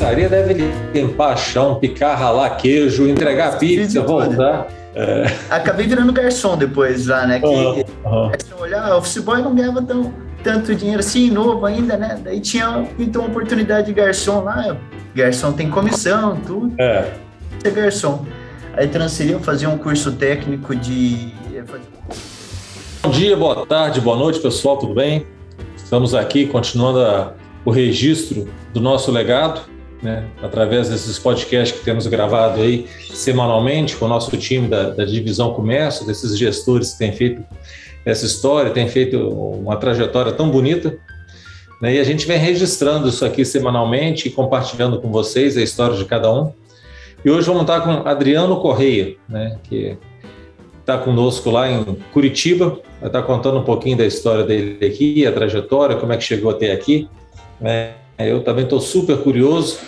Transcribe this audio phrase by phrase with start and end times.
[0.00, 4.66] pizzaria deve limpar chão, picar, ralar queijo, entregar pizza, voltar.
[4.94, 5.26] É.
[5.50, 7.38] Acabei virando garçom depois lá, né?
[7.38, 7.84] Que uhum.
[8.58, 12.18] olhar, office boy não ganhava tão, tanto dinheiro assim, novo ainda, né?
[12.24, 14.76] Daí tinha então uma oportunidade de garçom lá.
[15.14, 16.72] Garçom tem comissão, tudo.
[16.80, 17.12] É.
[17.58, 18.24] Ser garçom.
[18.74, 21.34] Aí transferiu, fazia um curso técnico de.
[23.02, 25.26] Bom dia, boa tarde, boa noite, pessoal, tudo bem?
[25.76, 29.62] Estamos aqui continuando a, o registro do nosso legado,
[30.02, 35.04] né, através desses podcasts que temos gravado aí semanalmente com o nosso time da, da
[35.04, 37.42] Divisão Comércio, desses gestores que têm feito
[38.04, 40.96] essa história, têm feito uma trajetória tão bonita.
[41.80, 45.96] Né, e a gente vem registrando isso aqui semanalmente e compartilhando com vocês a história
[45.96, 46.52] de cada um.
[47.24, 49.96] E hoje vamos estar com Adriano Correia, né, que
[50.80, 55.32] está conosco lá em Curitiba, vai estar contando um pouquinho da história dele aqui, a
[55.32, 57.08] trajetória, como é que chegou até aqui.
[57.60, 57.92] Né?
[58.18, 59.78] Eu também estou super curioso,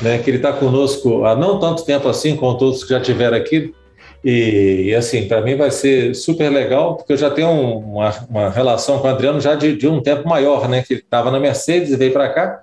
[0.00, 3.36] né, que ele está conosco há não tanto tempo assim, como todos que já tiveram
[3.36, 3.74] aqui.
[4.22, 8.50] E, e assim, para mim vai ser super legal, porque eu já tenho uma, uma
[8.50, 10.82] relação com o Adriano já de, de um tempo maior, né?
[10.82, 12.62] Que ele estava na Mercedes e veio para cá.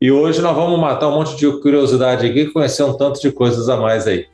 [0.00, 3.30] E hoje nós vamos matar um monte de curiosidade aqui e conhecer um tanto de
[3.30, 4.26] coisas a mais aí.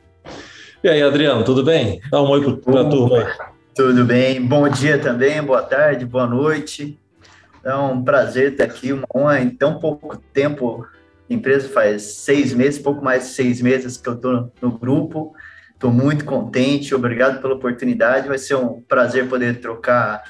[0.83, 2.01] E aí, Adriano, tudo bem?
[2.11, 3.25] Dá um oi para a turma aí.
[3.73, 4.41] Tudo bem.
[4.41, 6.99] Bom dia também, boa tarde, boa noite.
[7.63, 10.85] É um prazer estar aqui, uma honra em tão pouco tempo.
[11.33, 15.33] Empresa faz seis meses, pouco mais de seis meses que eu estou no grupo.
[15.73, 18.27] Estou muito contente, obrigado pela oportunidade.
[18.27, 20.23] Vai ser um prazer poder trocar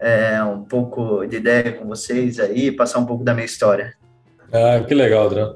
[0.00, 3.94] é, um pouco de ideia com vocês aí, passar um pouco da minha história.
[4.52, 5.54] Ah, que legal, Adriano.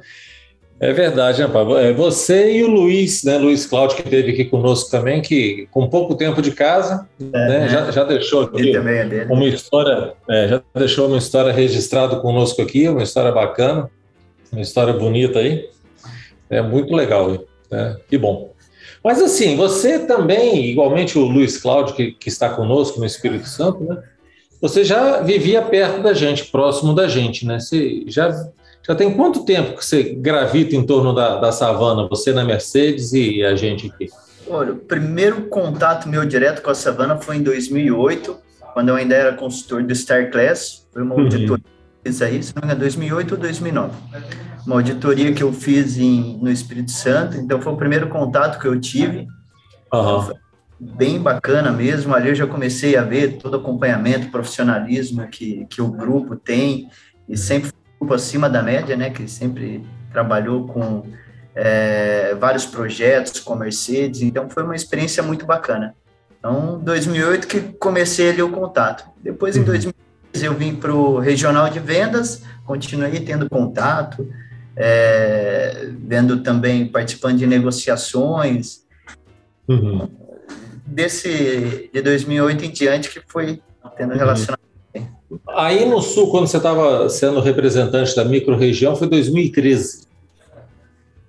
[0.79, 1.77] É verdade, né, Pablo?
[1.79, 3.39] É você e o Luiz, né?
[3.39, 7.59] Luiz Cláudio, que esteve aqui conosco também, que com pouco tempo de casa, é, né?
[7.61, 7.69] né?
[7.69, 12.87] Já, já deixou aqui é uma história, é, já deixou uma história registrada conosco aqui,
[12.89, 13.91] uma história bacana,
[14.53, 15.69] uma história bonita aí.
[16.49, 17.97] É muito legal, né?
[18.09, 18.55] Que bom.
[19.03, 23.85] Mas assim, você também, igualmente o Luiz Cláudio, que, que está conosco no Espírito Santo,
[23.85, 24.03] né?
[24.61, 27.61] Você já vivia perto da gente, próximo da gente, né?
[27.61, 28.31] Você já
[28.87, 33.13] já tem quanto tempo que você gravita em torno da, da savana, você na Mercedes
[33.13, 34.09] e a gente aqui?
[34.49, 38.39] Olha, o primeiro contato meu direto com a savana foi em 2008,
[38.73, 40.87] quando eu ainda era consultor do Star Class.
[40.93, 41.23] Foi uma uhum.
[41.23, 41.76] auditoria que
[42.07, 43.95] fiz aí, se não me engano, 2008 ou 2009.
[44.65, 48.67] Uma auditoria que eu fiz em, no Espírito Santo, então foi o primeiro contato que
[48.67, 49.27] eu tive.
[49.93, 50.33] Uhum.
[50.79, 52.15] Bem bacana mesmo.
[52.15, 56.89] Ali eu já comecei a ver todo o acompanhamento, profissionalismo que, que o grupo tem,
[57.29, 61.05] e sempre grupo acima da média, né, que sempre trabalhou com
[61.55, 65.95] é, vários projetos com Mercedes, então foi uma experiência muito bacana.
[66.39, 69.05] Então, 2008 que comecei ali o contato.
[69.21, 70.06] Depois, em 2013, uhum.
[70.43, 74.29] Eu vim para o regional de vendas, continuei tendo contato,
[74.77, 78.85] é, vendo também, participando de negociações.
[79.69, 80.09] Uhum.
[80.85, 83.61] Desse, de 2008 em diante, que foi
[83.97, 84.19] tendo uhum.
[84.19, 84.67] relacionamento
[85.49, 90.07] Aí no Sul, quando você estava sendo representante da microrregião, foi 2013.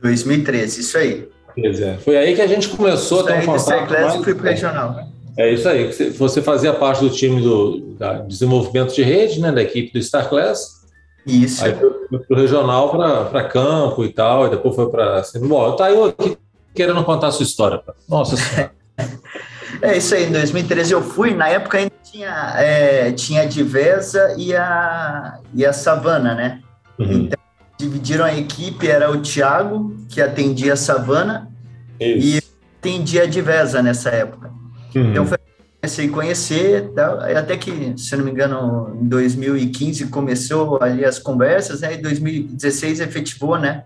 [0.02, 1.28] 2013, isso aí.
[1.58, 1.98] É.
[1.98, 4.16] Foi aí que a gente começou isso a ter um contato mais...
[4.24, 5.08] fui para regional.
[5.38, 5.92] É isso aí.
[6.12, 7.96] Você fazia parte do time do
[8.28, 10.78] desenvolvimento de rede, né, da equipe do Star Class.
[11.26, 11.64] Isso.
[11.64, 12.90] Aí foi para o regional,
[13.30, 15.22] para campo e tal, e depois foi para...
[15.42, 16.38] Bom, tá eu aqui
[16.74, 17.82] querendo contar a sua história.
[18.10, 18.72] Nossa Senhora.
[19.82, 24.34] É isso aí, em 2013 eu fui, na época ainda tinha, é, tinha a Divesa
[24.38, 26.62] e a, e a Savana, né?
[26.98, 27.12] Uhum.
[27.12, 27.40] Então,
[27.78, 31.52] dividiram a equipe, era o Thiago, que atendia a Savana,
[32.00, 32.38] isso.
[32.38, 32.42] e
[32.80, 34.52] atendia a Divesa nessa época.
[34.98, 35.12] Uhum.
[35.12, 35.38] Então, foi,
[35.82, 36.92] comecei a conhecer,
[37.38, 41.96] até que, se não me engano, em 2015 começou ali as conversas, né?
[41.96, 43.84] Em 2016 efetivou, né?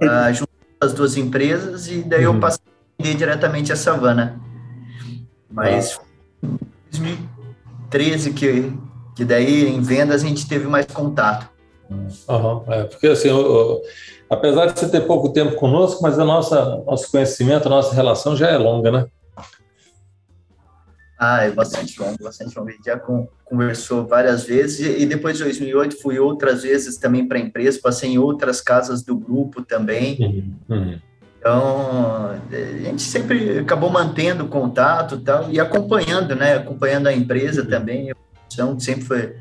[0.00, 0.08] Uhum.
[0.08, 2.40] Uh, junto as duas empresas, e daí eu uhum.
[2.40, 2.60] passei
[3.16, 4.40] diretamente a Savana.
[5.50, 6.00] Mas
[6.42, 6.48] ah.
[6.90, 8.72] 2013 que,
[9.14, 11.48] que daí em vendas a gente teve mais contato.
[11.90, 13.82] Uhum, é, porque assim, eu, eu,
[14.30, 18.34] apesar de você ter pouco tempo conosco, mas a nossa nosso conhecimento, a nossa relação
[18.34, 19.06] já é longa, né?
[21.24, 22.68] Ah, é bastante longo, bastante longo.
[22.68, 26.96] A gente já com, conversou várias vezes e, e, depois de 2008 fui outras vezes
[26.96, 30.56] também para a empresa, passei em outras casas do grupo também.
[30.68, 30.98] Uhum, uhum.
[31.38, 36.56] Então, a gente sempre acabou mantendo contato tal, e acompanhando, né?
[36.56, 38.12] Acompanhando a empresa também.
[38.52, 39.36] Então, sempre foi.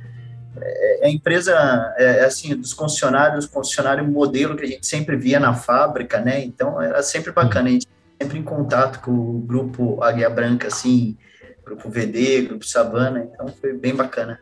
[0.57, 1.51] É, a empresa,
[1.97, 6.43] é, assim, dos concessionários, concessionário modelo que a gente sempre via na fábrica, né?
[6.43, 7.69] Então, era sempre bacana.
[7.69, 7.87] A gente
[8.21, 11.17] sempre em contato com o grupo Águia Branca, assim,
[11.65, 13.27] grupo VD, grupo Savana.
[13.31, 14.39] Então, foi bem bacana.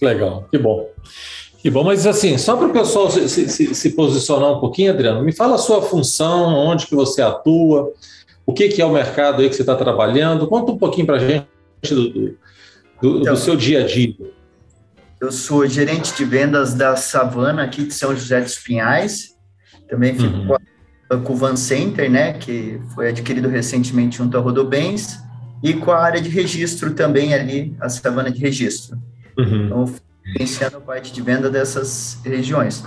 [0.00, 0.88] Legal, que bom.
[1.58, 5.24] Que bom, mas assim, só para o pessoal se, se, se, posicionar um pouquinho, Adriano,
[5.24, 7.92] me fala a sua função, onde que você atua,
[8.44, 11.16] o que, que é o mercado aí que você está trabalhando, conta um pouquinho para
[11.16, 11.46] a gente
[11.88, 12.38] do, do,
[13.00, 14.14] do, então, seu dia a dia.
[15.20, 19.34] Eu sou gerente de vendas da Savana aqui de São José dos Pinhais.
[19.88, 21.22] Também fico uhum.
[21.24, 25.18] com o Van Center, né, que foi adquirido recentemente junto à Rodobens,
[25.62, 28.98] e com a área de registro também ali, a Savana de registro.
[29.38, 29.66] Uhum.
[29.66, 29.94] Então,
[30.24, 32.84] gerenciando a parte de venda dessas regiões.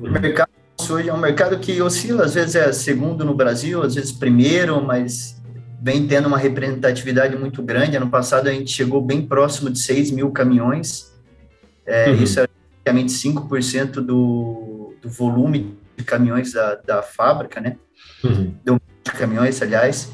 [0.00, 0.12] O uhum.
[0.12, 0.50] mercado
[0.90, 4.82] hoje é um mercado que oscila, às vezes é segundo no Brasil, às vezes primeiro,
[4.82, 5.40] mas
[5.80, 7.96] vem tendo uma representatividade muito grande.
[7.96, 11.12] Ano passado a gente chegou bem próximo de 6 mil caminhões,
[11.86, 12.22] é, uhum.
[12.22, 17.76] Isso é praticamente 5% do, do volume de caminhões da, da fábrica, né?
[18.24, 18.54] Uhum.
[18.64, 20.10] De caminhões, aliás.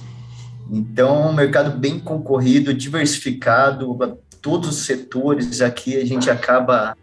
[0.70, 3.96] Então, é um mercado bem concorrido, diversificado,
[4.40, 6.96] todos os setores aqui a gente acaba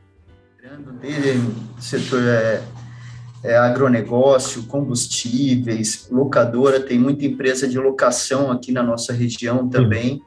[1.02, 1.40] desde
[1.80, 2.62] setor é,
[3.44, 10.22] é, agronegócio, combustíveis, locadora, tem muita empresa de locação aqui na nossa região também.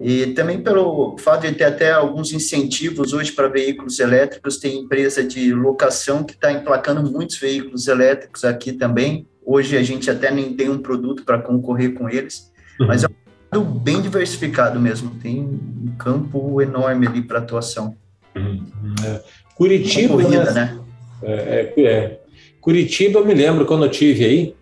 [0.00, 5.24] E também pelo fato de ter até alguns incentivos hoje para veículos elétricos, tem empresa
[5.24, 9.26] de locação que está emplacando muitos veículos elétricos aqui também.
[9.50, 12.86] Hoje a gente até nem tem um produto para concorrer com eles, uhum.
[12.86, 13.10] mas é um
[13.54, 17.96] mercado bem diversificado mesmo, tem um campo enorme ali para atuação.
[18.36, 18.62] Uhum.
[19.06, 19.22] É.
[19.54, 20.52] Curitiba, corrida, né?
[20.52, 20.80] né?
[21.22, 22.20] É, é, é,
[22.60, 24.54] Curitiba, eu me lembro quando eu tive aí,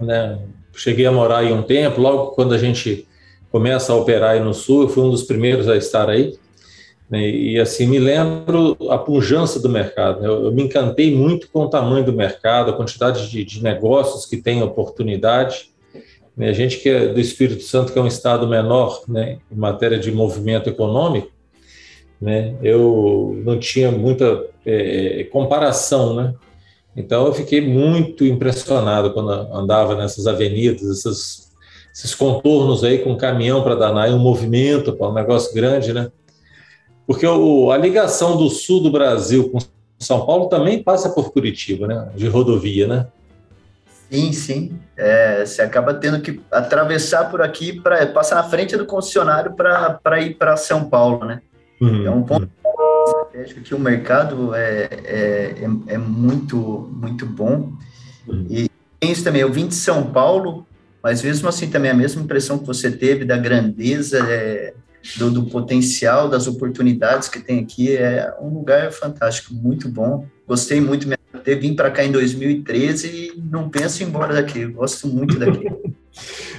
[0.00, 0.38] né?
[0.72, 3.06] cheguei a morar aí um tempo, logo quando a gente
[3.50, 6.34] começa a operar aí no Sul, eu fui um dos primeiros a estar aí,
[7.20, 11.64] e assim, me lembro a pujança do mercado, né, eu, eu, me encantei muito com
[11.64, 15.70] o tamanho do mercado, a quantidade de, de negócios que tem oportunidade,
[16.34, 19.56] né, a gente que é do Espírito Santo, que é um estado menor né, em
[19.56, 21.30] matéria de movimento econômico,
[22.20, 26.34] né, eu não tinha muita é, comparação, né,
[26.96, 31.52] então eu fiquei muito impressionado quando andava nessas avenidas, essas
[31.94, 36.10] esses contornos aí com caminhão para danar e um movimento um negócio grande, né?
[37.06, 39.58] Porque o, a ligação do sul do Brasil com
[39.98, 42.08] São Paulo também passa por Curitiba, né?
[42.14, 43.06] De rodovia, né?
[44.10, 44.78] Sim, sim.
[44.96, 50.20] É, você acaba tendo que atravessar por aqui para passar na frente do concessionário para
[50.20, 51.40] ir para São Paulo, né?
[51.80, 52.48] Uhum, é um ponto
[53.04, 55.54] estratégico que o mercado é, é,
[55.88, 57.72] é, é muito, muito bom.
[58.28, 58.46] Uhum.
[58.48, 58.70] E
[59.00, 59.42] tem isso também.
[59.42, 60.66] Eu vim de São Paulo
[61.02, 64.72] mas mesmo assim também a mesma impressão que você teve da grandeza, é,
[65.16, 70.26] do, do, potencial, das oportunidades que tem aqui, é um lugar fantástico, muito bom.
[70.46, 74.34] Gostei muito de ter vim para cá em 2013 e não penso em ir embora
[74.34, 75.68] daqui, gosto muito daqui.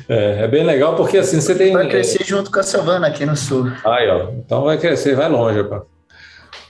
[0.09, 1.71] É, é, bem legal porque assim você tem.
[1.71, 3.71] Vai crescer junto com a savana aqui no sul.
[3.85, 4.31] Aí, ó.
[4.31, 5.59] Então vai crescer, vai longe.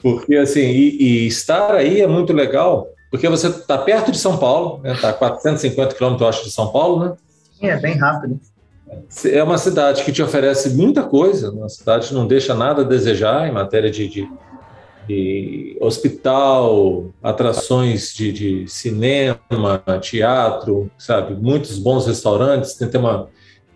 [0.03, 4.37] Porque assim, e, e estar aí é muito legal, porque você está perto de São
[4.37, 5.13] Paulo, está né?
[5.13, 7.15] Tá 450 quilômetros, acho, de São Paulo, né?
[7.69, 8.39] é bem rápido.
[9.25, 12.85] É uma cidade que te oferece muita coisa, uma cidade que não deixa nada a
[12.85, 14.29] desejar em matéria de, de,
[15.07, 19.39] de hospital, atrações de, de, cinema,
[20.01, 21.35] teatro, sabe?
[21.35, 23.27] Muitos bons restaurantes, tem, tem, uma,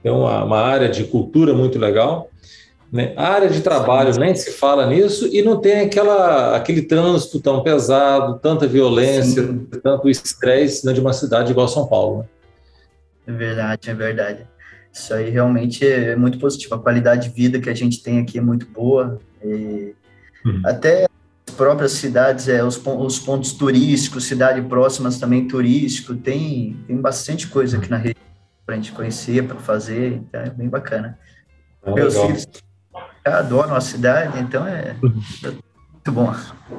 [0.02, 2.30] tem uma, uma área de cultura muito legal.
[2.92, 3.14] Né?
[3.18, 7.62] A área de trabalho nem se fala nisso e não tem aquela, aquele trânsito tão
[7.62, 9.68] pesado, tanta violência, Sim.
[9.84, 12.20] tanto estresse né, de uma cidade igual São Paulo.
[12.20, 12.26] Né?
[13.28, 14.48] É verdade, é verdade.
[14.98, 16.74] Isso aí realmente é muito positivo.
[16.74, 19.20] A qualidade de vida que a gente tem aqui é muito boa.
[19.44, 19.94] E
[20.44, 20.62] uhum.
[20.66, 21.06] Até
[21.48, 27.48] as próprias cidades, é, os, os pontos turísticos, cidades próximas também turístico, tem, tem bastante
[27.48, 28.16] coisa aqui na região
[28.66, 31.18] para a gente conhecer, para fazer, então é bem bacana.
[31.86, 32.28] É Meus legal.
[32.28, 32.48] filhos
[33.24, 35.22] adoram a cidade, então é uhum.
[35.94, 36.34] muito bom.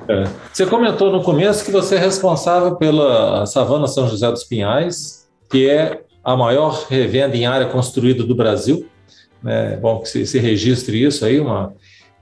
[0.09, 0.25] É.
[0.53, 5.71] Você comentou no começo que você é responsável pela Savana São José dos Pinhais, que
[5.71, 8.87] é a maior revenda em área construída do Brasil.
[9.47, 11.73] É bom que se, se registre isso aí, uma,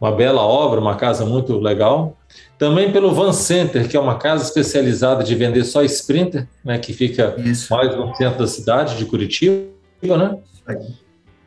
[0.00, 2.16] uma bela obra, uma casa muito legal.
[2.56, 6.92] Também pelo Van Center, que é uma casa especializada de vender só Sprinter, né, que
[6.92, 7.74] fica isso.
[7.74, 9.66] mais no centro da cidade de Curitiba,
[10.00, 10.38] né?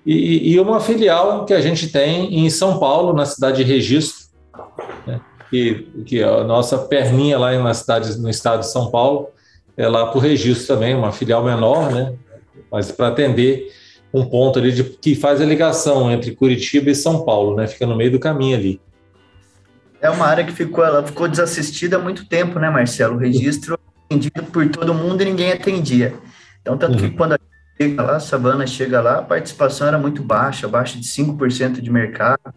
[0.05, 4.27] E, e, uma filial que a gente tem em São Paulo, na cidade de Registro,
[5.07, 9.29] né, que, que é a nossa perninha lá na cidade, no estado de São Paulo,
[9.77, 12.13] é lá para o Registro também, uma filial menor, né?
[12.71, 13.71] Mas para atender
[14.13, 17.67] um ponto ali de, que faz a ligação entre Curitiba e São Paulo, né?
[17.67, 18.81] Fica no meio do caminho ali.
[20.01, 23.15] É uma área que ficou, ela ficou desassistida há muito tempo, né, Marcelo?
[23.15, 26.15] O registro atendido por todo mundo e ninguém atendia.
[26.61, 27.09] Então, tanto uhum.
[27.09, 27.39] que quando a
[27.81, 31.89] chega lá, a Savana chega lá, a participação era muito baixa, abaixo de 5% de
[31.89, 32.53] mercado.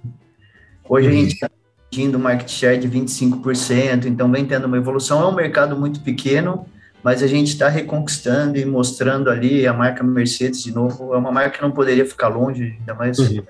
[0.88, 1.14] Hoje uhum.
[1.14, 5.22] a gente atingindo market share de 25%, então vem tendo uma evolução.
[5.22, 6.66] É um mercado muito pequeno,
[7.02, 11.14] mas a gente está reconquistando e mostrando ali a marca Mercedes de novo.
[11.14, 13.42] É uma marca que não poderia ficar longe, ainda mais uhum.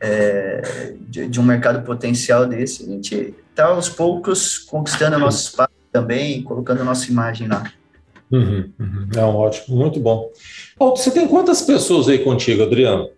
[0.00, 2.82] é, de, de, um mercado potencial desse.
[2.82, 7.70] A gente está aos poucos conquistando o nosso espaço também, colocando a nossa imagem lá.
[8.30, 9.08] Uhum, uhum.
[9.16, 10.30] É um ótimo, muito bom.
[10.78, 13.08] Você tem quantas pessoas aí contigo, Adriano?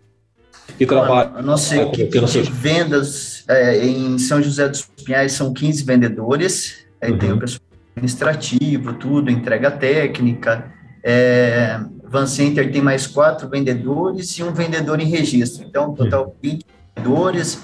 [0.77, 1.37] Que trabalham?
[1.37, 7.11] A nossa equipe de vendas é, em São José dos Pinhais são 15 vendedores, aí
[7.11, 7.17] uhum.
[7.17, 10.71] tem o pessoal administrativo, tudo, entrega técnica.
[11.03, 15.65] É, Van Center tem mais quatro vendedores e um vendedor em registro.
[15.65, 17.63] Então, total 20 vendedores,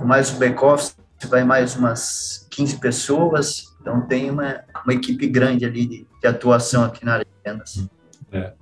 [0.00, 0.96] mais o back-office
[1.28, 3.64] vai mais umas 15 pessoas.
[3.80, 7.86] Então, tem uma, uma equipe grande ali de, de atuação aqui na área de vendas.
[8.32, 8.52] É.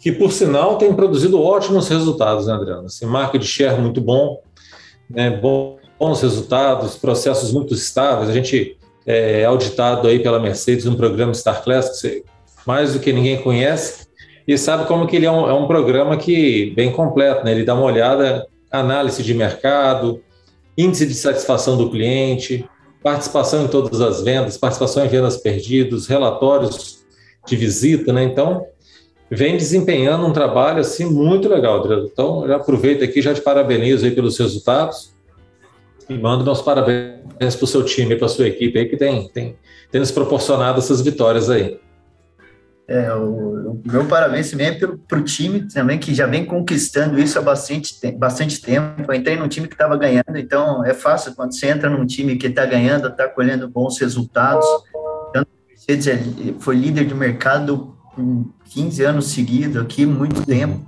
[0.00, 2.86] Que, por sinal, tem produzido ótimos resultados, né, Adriano?
[2.86, 4.42] Assim, marca de share muito bom,
[5.10, 8.30] né, bons resultados, processos muito estáveis.
[8.30, 8.77] A gente
[9.10, 12.24] é auditado aí pela Mercedes no programa Star Class, que você
[12.66, 14.06] mais do que ninguém conhece,
[14.46, 17.52] e sabe como que ele é um, é um programa que bem completo, né?
[17.52, 20.22] Ele dá uma olhada, análise de mercado,
[20.76, 22.68] índice de satisfação do cliente,
[23.02, 26.98] participação em todas as vendas, participação em vendas perdidas, relatórios
[27.46, 28.24] de visita, né?
[28.24, 28.66] Então,
[29.30, 32.10] vem desempenhando um trabalho assim muito legal, Adriano.
[32.12, 35.16] Então, já aproveito aqui, já te parabenizo aí pelos resultados
[36.08, 39.28] e mando meus parabéns para o seu time, para a sua equipe aí que tem,
[39.28, 39.56] tem,
[39.90, 41.78] tem nos proporcionado essas vitórias aí.
[42.88, 47.20] É, o, o meu parabéns também é para o time também, que já vem conquistando
[47.20, 49.04] isso há bastante, bastante tempo.
[49.06, 52.36] Eu entrei num time que estava ganhando, então é fácil quando você entra num time
[52.36, 54.66] que está ganhando, está colhendo bons resultados.
[55.28, 56.18] Então, Mercedes é,
[56.60, 60.86] foi líder de mercado por 15 anos seguidos aqui, muito tempo.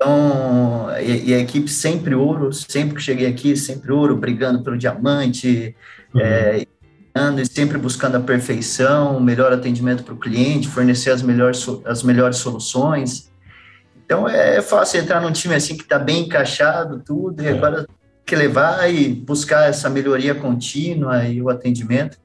[0.00, 4.78] Então, e, e, a equipe sempre ouro, sempre que cheguei aqui, sempre ouro, brigando pelo
[4.78, 5.76] diamante,
[6.14, 6.20] uhum.
[6.22, 6.66] é,
[7.36, 12.02] e sempre buscando a perfeição, o melhor atendimento para o cliente, fornecer as melhores, as
[12.02, 13.30] melhores soluções.
[14.06, 17.50] Então é, é fácil entrar num time assim que está bem encaixado, tudo, e é.
[17.50, 17.86] agora
[18.24, 22.16] que levar e buscar essa melhoria contínua e o atendimento.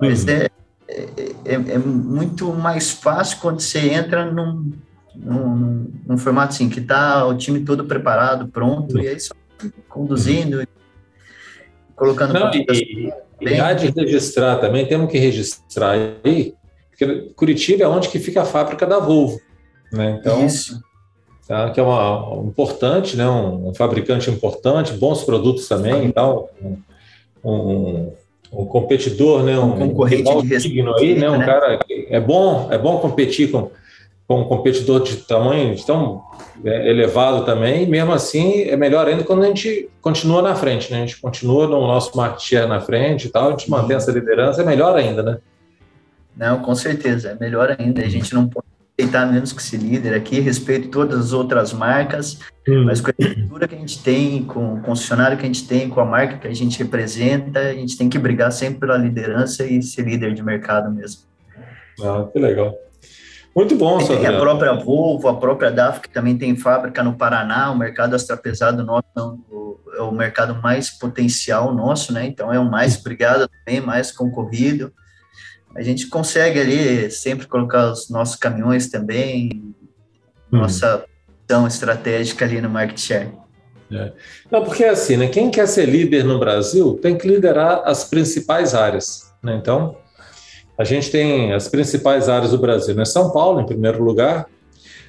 [0.00, 0.30] Mas uhum.
[0.30, 0.50] é,
[0.88, 1.08] é,
[1.44, 4.72] é, é, muito mais fácil quando você entra num,
[5.14, 9.34] num, num formato assim, que está o time todo preparado, pronto, e aí só
[9.88, 10.66] conduzindo,
[11.94, 12.34] colocando...
[12.34, 15.92] Não, e, e há de registrar também, temos que registrar
[16.24, 16.54] aí,
[16.90, 19.40] porque Curitiba é onde que fica a fábrica da Volvo,
[19.92, 20.18] né?
[20.20, 20.80] Então, Isso.
[21.46, 23.28] Tá, que é uma, um importante, né?
[23.28, 26.78] Um, um, fabricante importante, bons produtos também, então, um,
[27.44, 28.12] um,
[28.52, 29.58] um competidor, né?
[29.58, 31.28] Um, concorrente digno aí, né?
[31.28, 31.44] Um né?
[31.44, 33.70] cara é bom, é bom competir com
[34.32, 36.22] com um competidor de tamanho tão
[36.64, 40.90] é, elevado também, e mesmo assim é melhor ainda quando a gente continua na frente,
[40.90, 40.98] né?
[40.98, 44.10] A gente continua no nosso market share na frente e tal, a gente mantém essa
[44.10, 45.38] liderança, é melhor ainda, né?
[46.34, 48.00] Não, com certeza, é melhor ainda.
[48.00, 48.66] A gente não pode
[48.98, 52.84] aceitar menos que ser líder aqui, respeito todas as outras marcas, hum.
[52.86, 55.90] mas com a estrutura que a gente tem, com o concessionário que a gente tem,
[55.90, 59.66] com a marca que a gente representa, a gente tem que brigar sempre pela liderança
[59.66, 61.20] e ser líder de mercado mesmo.
[62.02, 62.74] Ah, que legal.
[63.54, 67.70] Muito bom, Tem a própria Volvo, a própria DAF, que também tem fábrica no Paraná,
[67.70, 69.04] o mercado extrapesado nosso
[69.94, 72.24] é, é o mercado mais potencial nosso, né?
[72.24, 74.90] Então é o mais brigado também, mais concorrido.
[75.76, 79.74] A gente consegue ali sempre colocar os nossos caminhões também,
[80.50, 80.58] hum.
[80.58, 81.04] nossa
[81.46, 83.32] ação estratégica ali no market share.
[83.90, 84.12] É.
[84.50, 85.28] Não, porque é assim, né?
[85.28, 89.56] Quem quer ser líder no Brasil tem que liderar as principais áreas, né?
[89.56, 89.96] Então,
[90.76, 93.04] a gente tem as principais áreas do Brasil, né?
[93.04, 94.46] São Paulo, em primeiro lugar.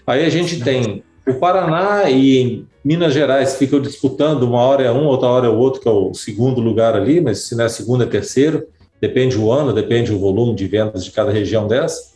[0.05, 5.05] Aí a gente tem o Paraná e Minas Gerais ficam disputando, uma hora é um,
[5.05, 7.69] outra hora é o outro, que é o segundo lugar ali, mas se não é
[7.69, 8.67] segundo, é terceiro,
[8.99, 12.13] depende o ano, depende o volume de vendas de cada região dessa.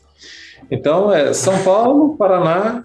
[0.69, 2.83] Então, é São Paulo, Paraná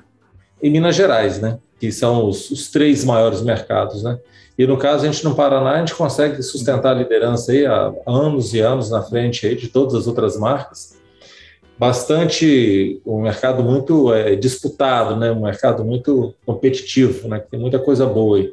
[0.63, 1.59] e Minas Gerais, né?
[1.81, 4.19] Que são os, os três maiores mercados, né?
[4.57, 7.93] E no caso, a gente no Paraná, a gente consegue sustentar a liderança aí há
[8.07, 11.01] anos e anos na frente aí de todas as outras marcas.
[11.79, 15.33] Bastante, um mercado muito é, disputado, né?
[15.33, 17.41] um mercado muito competitivo, né?
[17.41, 18.53] tem muita coisa boa aí.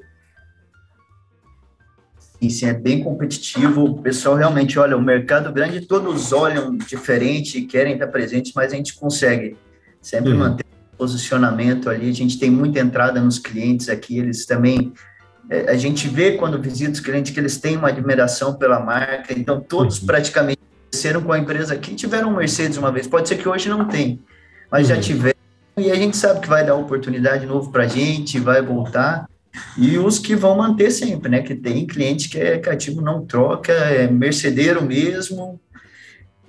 [2.50, 3.84] Sim, é bem competitivo.
[3.84, 8.76] O pessoal realmente olha, o mercado grande, todos olham diferente, querem estar presentes, mas a
[8.78, 9.58] gente consegue
[10.02, 10.38] sempre uhum.
[10.38, 10.69] manter
[11.00, 12.10] posicionamento ali.
[12.10, 14.92] A gente tem muita entrada nos clientes aqui, eles também
[15.50, 19.34] é, a gente vê quando visita os clientes que eles têm uma admiração pela marca,
[19.34, 20.06] então todos uhum.
[20.06, 20.60] praticamente
[20.92, 23.86] cresceram com a empresa aqui, tiveram um Mercedes uma vez, pode ser que hoje não
[23.86, 24.20] tem,
[24.72, 24.96] mas uhum.
[24.96, 25.40] já tiveram,
[25.78, 29.26] e a gente sabe que vai dar oportunidade novo para a gente, vai voltar,
[29.78, 31.42] E os que vão manter sempre, né?
[31.42, 35.60] Que tem cliente que é cativo, não troca, é mercedeiro mesmo.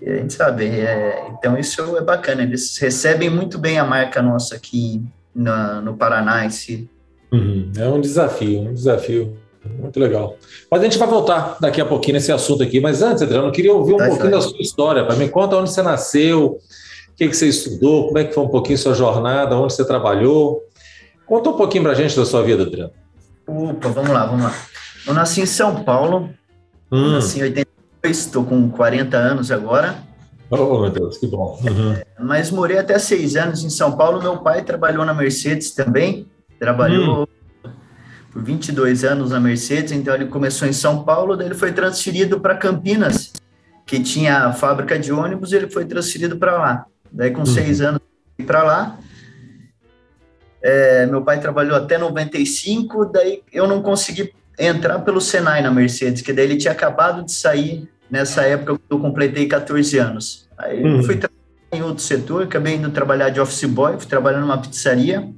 [0.04, 2.42] A gente sabe, é, então isso é bacana.
[2.42, 5.02] Eles recebem muito bem a marca nossa aqui
[5.34, 6.88] na, no Paraná em si.
[7.32, 7.70] Uhum.
[7.76, 9.36] É um desafio, um desafio.
[9.78, 10.36] Muito legal.
[10.70, 12.80] Mas a gente vai voltar daqui a pouquinho nesse assunto aqui.
[12.80, 15.04] Mas antes, Adriano, eu queria ouvir um tá pouquinho da sua história.
[15.04, 16.58] Para me conta onde você nasceu,
[17.10, 19.84] o que, que você estudou, como é que foi um pouquinho sua jornada, onde você
[19.84, 20.62] trabalhou.
[21.26, 22.92] Conta um pouquinho para a gente da sua vida, Adriano.
[23.46, 24.54] Opa, vamos lá, vamos lá.
[25.06, 26.30] Eu nasci em São Paulo,
[26.90, 27.12] hum.
[27.12, 27.69] nasci em 82,
[28.02, 29.96] estou com 40 anos agora.
[30.50, 31.60] Oh, meu Deus, que bom.
[31.62, 31.92] Uhum.
[31.92, 34.20] É, mas morei até seis anos em São Paulo.
[34.20, 36.26] Meu pai trabalhou na Mercedes também,
[36.58, 37.70] trabalhou hum.
[38.32, 42.40] por 22 anos na Mercedes, então ele começou em São Paulo, daí ele foi transferido
[42.40, 43.32] para Campinas,
[43.86, 46.86] que tinha a fábrica de ônibus, ele foi transferido para lá.
[47.12, 47.46] Daí, com uhum.
[47.46, 48.00] seis anos,
[48.46, 48.98] para lá.
[50.62, 56.22] É, meu pai trabalhou até 95, daí eu não consegui entrar pelo Senai na Mercedes,
[56.22, 60.48] que daí ele tinha acabado de sair nessa época que eu completei 14 anos.
[60.58, 61.02] Aí uhum.
[61.02, 61.40] fui trabalhar
[61.72, 65.28] em outro setor, acabei indo trabalhar de office boy, fui trabalhar numa pizzaria.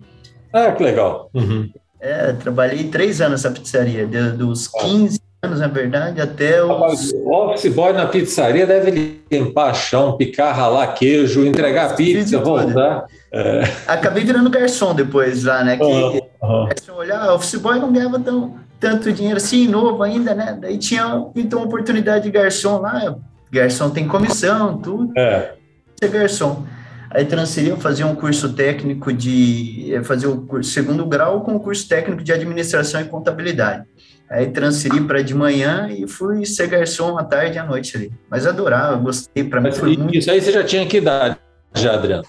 [0.53, 1.31] Ah, que legal.
[1.33, 1.71] Uhum.
[2.01, 7.13] É, trabalhei três anos na pizzaria, dos 15 anos, na verdade, até os...
[7.13, 13.07] O office boy na pizzaria deve limpar chão, picar, ralar queijo, entregar pizza, voltar.
[13.33, 13.63] É.
[13.87, 15.77] Acabei virando garçom depois lá, né?
[15.77, 16.69] Que uhum, uhum.
[16.97, 20.59] olhar, office boy não ganhava tão, tanto dinheiro assim, novo ainda, né?
[20.61, 21.05] Daí tinha
[21.37, 23.15] então uma oportunidade de garçom lá.
[23.49, 25.17] Garçom tem comissão, tudo.
[25.17, 25.55] É.
[26.03, 26.65] Ser garçom.
[27.09, 30.01] Aí transferiu, fazia um curso técnico de.
[30.03, 33.85] fazer o curso, segundo grau com o curso técnico de administração e contabilidade.
[34.29, 38.11] Aí transferi para de manhã e fui ser garçom à tarde e à noite ali.
[38.29, 39.45] Mas adorava, gostei.
[39.45, 40.17] Para mim foi muito.
[40.17, 41.37] Isso aí você já tinha que idade,
[41.73, 42.25] já, Adriano?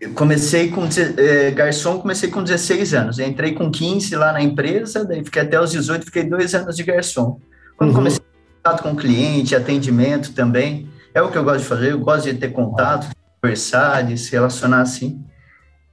[0.00, 0.86] Eu comecei com
[1.16, 3.18] é, garçom, comecei com 16 anos.
[3.18, 6.76] Eu entrei com 15 lá na empresa, daí fiquei até os 18, fiquei dois anos
[6.76, 7.40] de garçom.
[7.76, 7.96] Quando uhum.
[7.96, 8.20] comecei
[8.62, 11.92] contato com cliente, atendimento também, é o que eu gosto de fazer.
[11.92, 13.08] Eu gosto de ter contato,
[13.40, 15.24] conversar, de se relacionar assim.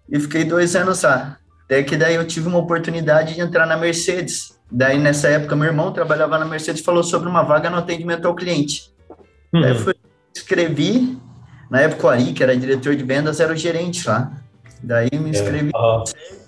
[0.10, 1.38] E fiquei dois anos lá.
[1.64, 4.60] Até que daí eu tive uma oportunidade de entrar na Mercedes.
[4.70, 8.36] Daí, nessa época, meu irmão trabalhava na Mercedes falou sobre uma vaga no atendimento ao
[8.36, 8.92] cliente.
[9.54, 9.62] Uhum.
[9.62, 9.96] Daí eu fui,
[10.36, 11.18] escrevi,
[11.74, 14.32] na época o Ari, que era diretor de vendas, era o gerente lá.
[14.84, 15.72] Daí me é, inscrevi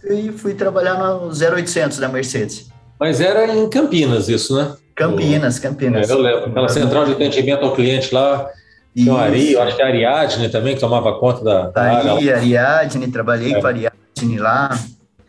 [0.07, 0.13] é.
[0.13, 2.69] e fui trabalhar no 0800 da Mercedes.
[2.99, 4.75] Mas era em Campinas isso, né?
[4.95, 6.07] Campinas, Campinas.
[6.07, 6.51] É, eu lembro.
[6.51, 8.47] Aquela central de atendimento ao cliente lá,
[8.95, 12.31] tinha o Ari, eu acho que a Ariadne também, que tomava conta da, da Ari,
[12.31, 13.59] Ariadne, trabalhei é.
[13.59, 14.79] com a Ariadne lá.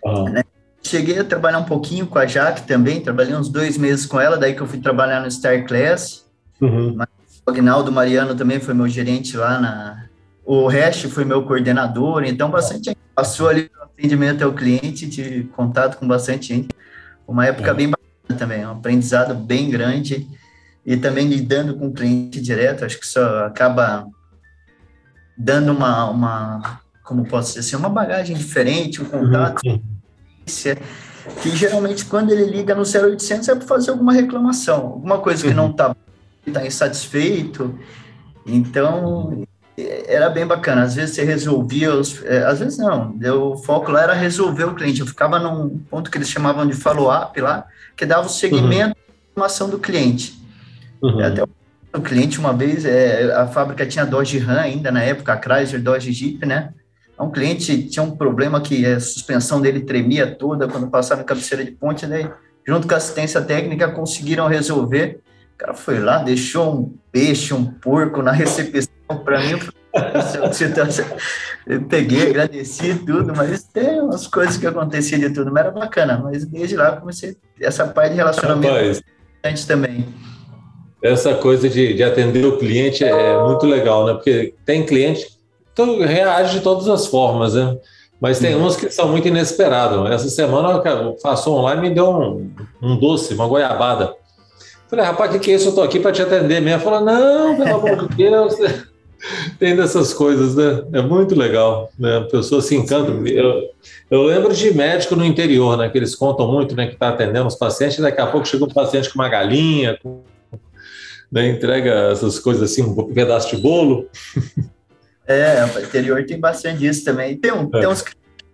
[0.04, 0.24] Uhum.
[0.24, 0.42] Né?
[0.82, 4.37] Cheguei a trabalhar um pouquinho com a Jaque também, trabalhei uns dois meses com ela,
[4.37, 6.26] daí que eu fui trabalhar no Star Class.
[6.61, 6.90] Uhum.
[6.90, 7.15] O
[7.46, 10.06] Agnaldo Mariano também foi meu gerente lá na.
[10.44, 15.44] O Hash foi meu coordenador, então bastante gente passou ali no atendimento ao cliente, tive
[15.44, 16.68] contato com bastante gente.
[17.26, 17.74] Uma época é.
[17.74, 20.28] bem bacana também, um aprendizado bem grande
[20.85, 24.06] e também lidando com o cliente direto, acho que isso acaba
[25.37, 29.61] dando uma, uma como posso dizer assim, uma bagagem diferente, um contato.
[29.66, 29.96] Uhum
[31.42, 35.52] que geralmente quando ele liga no 0800 é para fazer alguma reclamação, alguma coisa que
[35.52, 35.94] não está
[36.46, 36.52] uhum.
[36.52, 37.78] tá insatisfeito.
[38.46, 39.44] Então,
[40.06, 40.82] era bem bacana.
[40.82, 43.16] Às vezes você resolvia, os, é, às vezes não.
[43.38, 45.00] O foco lá era resolver o cliente.
[45.00, 48.94] Eu ficava num ponto que eles chamavam de follow-up lá, que dava o segmento uhum.
[48.94, 50.40] da informação do cliente.
[51.02, 51.24] Uhum.
[51.24, 55.40] Até o cliente, uma vez, é, a fábrica tinha Dodge Ram ainda na época, a
[55.40, 56.70] Chrysler Dodge Jeep, né?
[57.18, 61.64] Um cliente tinha um problema que a suspensão dele tremia toda quando passava em cabeceira
[61.64, 62.30] de ponte, daí,
[62.66, 65.20] junto com a assistência técnica, conseguiram resolver.
[65.56, 68.92] O cara foi lá, deixou um peixe, um porco na recepção
[69.24, 69.58] para mim.
[71.66, 76.20] Eu peguei, agradeci tudo, mas tem umas coisas que aconteciam de tudo, mas era bacana.
[76.22, 80.06] Mas desde lá comecei essa parte de relacionamento Rapaz, também.
[81.02, 84.12] Essa coisa de, de atender o cliente é muito legal, né?
[84.12, 85.26] Porque tem cliente
[85.72, 87.76] então, reage de todas as formas, né?
[88.18, 90.10] Mas tem uns que são muito inesperados.
[90.10, 92.50] Essa semana o Faço Online me deu um,
[92.82, 94.14] um doce, uma goiabada.
[94.88, 95.68] Falei, rapaz, o que, que é isso?
[95.68, 96.83] Eu tô aqui para te atender mesmo.
[96.83, 98.55] Falou, não, pelo amor de Deus.
[99.59, 100.85] Tem dessas coisas, né?
[100.92, 102.18] É muito legal, né?
[102.18, 103.11] A pessoa se encanta.
[103.11, 103.70] Eu,
[104.11, 105.88] eu lembro de médico no interior, né?
[105.88, 106.87] Que eles contam muito, né?
[106.87, 110.22] Que está atendendo os pacientes, daqui a pouco chega um paciente com uma galinha, com,
[111.33, 111.49] né?
[111.49, 114.09] entrega essas coisas assim, um pedaço de bolo.
[115.29, 117.37] É, o interior tem bastante disso também.
[117.37, 117.81] Tem, um, é.
[117.81, 118.05] tem uns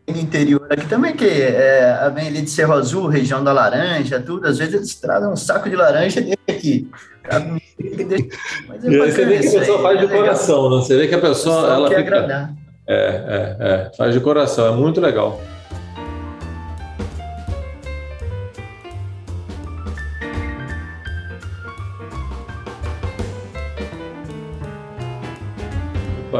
[0.09, 4.21] no interior aqui também, que é, é, vem ali de Cerro Azul, região da Laranja,
[4.21, 6.89] tudo, às vezes eles trazem um saco de laranja aqui.
[8.69, 10.77] Mas é você vê que a pessoa aí, faz de é coração, né?
[10.77, 11.75] você vê que a pessoa...
[11.75, 12.17] Ela quer fica...
[12.17, 12.55] agradar.
[12.87, 15.41] É, é, é, faz de coração, é muito legal.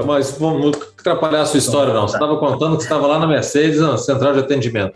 [0.07, 2.09] Mas vamos atrapalhar a sua história, não.
[2.09, 4.95] Você estava contando que estava lá na Mercedes, na central de atendimento.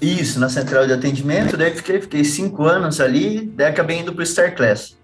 [0.00, 1.56] Isso, na central de atendimento.
[1.56, 4.96] Daí fiquei, fiquei cinco anos ali, daí acabei indo para o Star Class.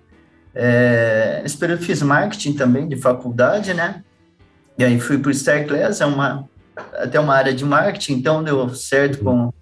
[0.54, 4.02] É, nesse período fiz marketing também, de faculdade, né?
[4.78, 6.48] E aí fui para o Star Class, é uma,
[6.94, 9.52] até uma área de marketing, então deu certo com,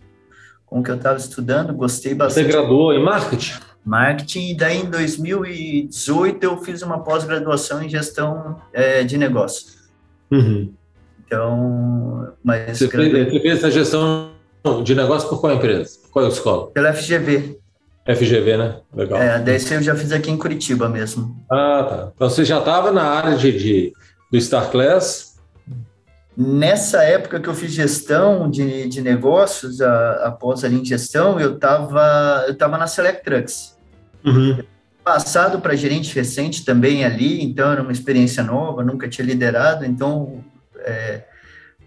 [0.65, 2.47] com o que eu estava estudando, gostei bastante.
[2.47, 3.55] Você graduou em marketing?
[3.85, 9.77] Marketing, e daí em 2018 eu fiz uma pós-graduação em gestão é, de negócios.
[10.31, 10.73] Uhum.
[11.27, 12.79] Então, mas...
[12.79, 14.31] Você fez, você fez essa gestão
[14.83, 15.99] de negócio por qual empresa?
[16.11, 16.71] Qual escola?
[16.71, 17.59] Pela FGV.
[18.07, 18.81] FGV, né?
[18.95, 19.21] Legal.
[19.21, 21.37] É, daí eu já fiz aqui em Curitiba mesmo.
[21.51, 22.13] Ah, tá.
[22.15, 23.93] Então você já estava na área de, de,
[24.31, 25.35] do Star Class?
[26.37, 31.55] Nessa época que eu fiz gestão de, de negócios, a, após ali em gestão, eu
[31.55, 33.74] estava eu tava na Select Trucks.
[34.25, 34.59] Uhum.
[35.03, 40.43] Passado para gerente recente também ali, então era uma experiência nova, nunca tinha liderado, então
[40.79, 41.25] é,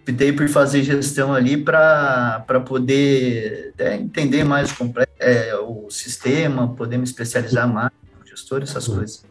[0.02, 6.96] optei por fazer gestão ali para poder é, entender mais o, é, o sistema, poder
[6.96, 7.90] me especializar mais,
[8.24, 8.96] gestor, essas uhum.
[8.96, 9.24] coisas.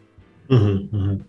[0.50, 1.20] Uhum, uhum.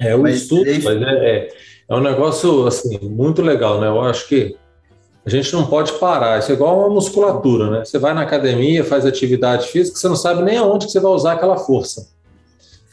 [0.00, 1.48] É o mas, estudo, mas é, é,
[1.88, 3.86] é um negócio assim muito legal, né?
[3.86, 4.56] Eu acho que
[5.26, 6.38] a gente não pode parar.
[6.38, 7.84] Isso é igual uma musculatura, né?
[7.84, 11.12] Você vai na academia, faz atividade física, você não sabe nem aonde que você vai
[11.12, 12.08] usar aquela força.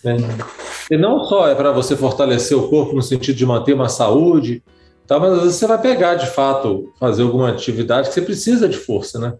[0.04, 0.16] Né?
[0.90, 4.64] E não só é para você fortalecer o corpo no sentido de manter uma saúde,
[5.06, 5.20] tá?
[5.20, 8.78] mas às vezes você vai pegar de fato, fazer alguma atividade que você precisa de
[8.78, 9.34] força, né?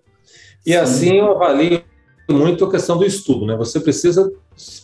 [0.66, 0.78] E Sim.
[0.78, 1.84] assim eu avalio
[2.30, 3.56] muito a questão do estudo, né?
[3.56, 4.32] Você precisa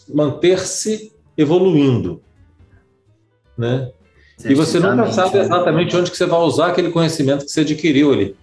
[0.08, 2.22] manter-se evoluindo,
[3.58, 3.92] né?
[4.46, 8.14] E você nunca sabe exatamente onde que você vai usar aquele conhecimento que você adquiriu
[8.14, 8.36] ali.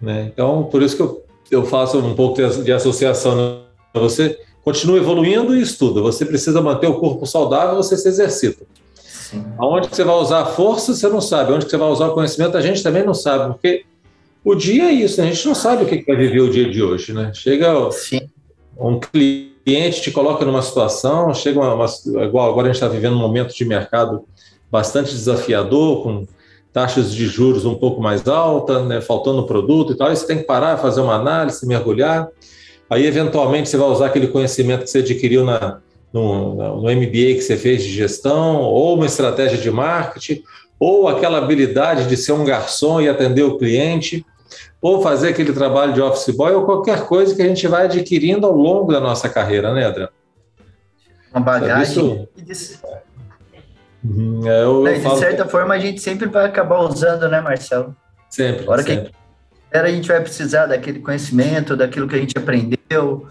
[0.00, 0.30] Né?
[0.32, 3.36] Então, por isso que eu, eu faço um pouco de associação.
[3.36, 3.58] Né?
[3.94, 6.00] Você continua evoluindo e estuda.
[6.00, 8.64] Você precisa manter o corpo saudável, você se exercita.
[8.94, 9.44] Sim.
[9.58, 11.52] Aonde que você vai usar a força, você não sabe.
[11.52, 13.52] Onde que você vai usar o conhecimento, a gente também não sabe.
[13.52, 13.84] Porque
[14.42, 15.28] o dia é isso, né?
[15.28, 17.12] a gente não sabe o que vai viver o dia de hoje.
[17.12, 17.32] Né?
[17.34, 18.28] Chega Sim.
[18.78, 23.14] um cliente, te coloca numa situação, chega uma, uma igual agora a gente está vivendo
[23.14, 24.24] um momento de mercado
[24.72, 26.26] bastante desafiador, com
[26.72, 30.38] taxas de juros um pouco mais altas, né, faltando produto e tal, aí você tem
[30.38, 32.28] que parar, fazer uma análise, mergulhar.
[32.88, 35.80] Aí, eventualmente, você vai usar aquele conhecimento que você adquiriu na,
[36.10, 40.42] no, no MBA que você fez de gestão, ou uma estratégia de marketing,
[40.80, 44.24] ou aquela habilidade de ser um garçom e atender o cliente,
[44.80, 48.46] ou fazer aquele trabalho de office boy, ou qualquer coisa que a gente vai adquirindo
[48.46, 50.12] ao longo da nossa carreira, né, Adriano?
[51.32, 52.26] Uma bagagem.
[52.46, 52.78] Isso...
[54.04, 57.94] Uhum, é, eu, eu de certa forma, a gente sempre vai acabar usando, né, Marcelo?
[58.28, 58.62] Sempre.
[58.62, 59.10] Agora sempre.
[59.10, 63.26] que a gente vai precisar daquele conhecimento, daquilo que a gente aprendeu,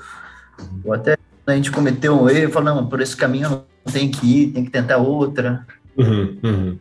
[0.83, 4.25] ou até a gente cometeu um erro, falou, não, por esse caminho não tem que
[4.25, 5.65] ir, tem que tentar outra.
[5.97, 6.79] Uhum, uhum.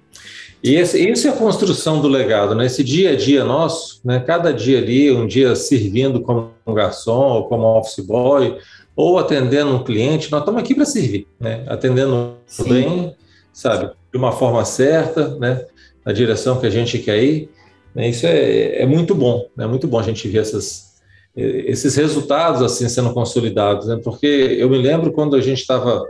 [0.62, 2.66] E esse, é a construção do legado, né?
[2.66, 4.20] Esse dia a dia nosso, né?
[4.20, 8.58] Cada dia ali, um dia servindo como um garçom, ou como office boy,
[8.94, 11.64] ou atendendo um cliente, nós estamos aqui para servir, né?
[11.66, 12.68] Atendendo Sim.
[12.68, 13.16] bem,
[13.52, 13.90] sabe?
[14.12, 15.64] De uma forma certa, né?
[16.04, 17.50] Na direção que a gente quer ir.
[17.94, 18.08] Né?
[18.08, 19.66] Isso é, é muito bom, é né?
[19.66, 21.00] muito bom a gente ver essas,
[21.36, 24.00] esses resultados assim sendo consolidados, né?
[24.02, 26.04] Porque eu me lembro quando a gente estava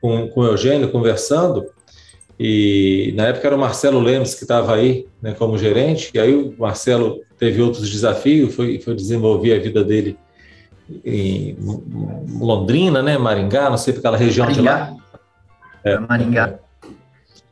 [0.00, 1.66] com, com o Eugênio conversando,
[2.38, 6.34] e na época era o Marcelo Lemes que estava aí né, como gerente, e aí
[6.34, 10.18] o Marcelo teve outros desafios, foi, foi desenvolver a vida dele
[11.04, 11.56] em
[12.38, 14.62] Londrina, né, Maringá, não sei aquela região Maringá.
[14.62, 15.03] de lá.
[15.84, 16.58] É, Maringá.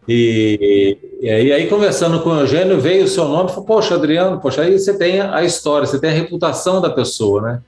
[0.09, 3.95] E, e, aí, aí, conversando com o Eugênio, veio o seu nome e falou, poxa,
[3.95, 7.63] Adriano, poxa, aí você tem a história, você tem a reputação da pessoa, né?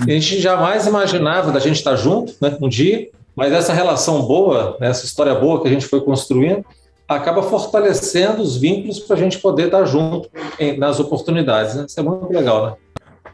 [0.00, 4.78] A gente jamais imaginava da gente estar junto, né, um dia, mas essa relação boa,
[4.80, 6.64] né, essa história boa que a gente foi construindo,
[7.06, 11.84] acaba fortalecendo os vínculos para a gente poder estar junto em, nas oportunidades, né?
[11.86, 13.32] Isso é muito legal, né?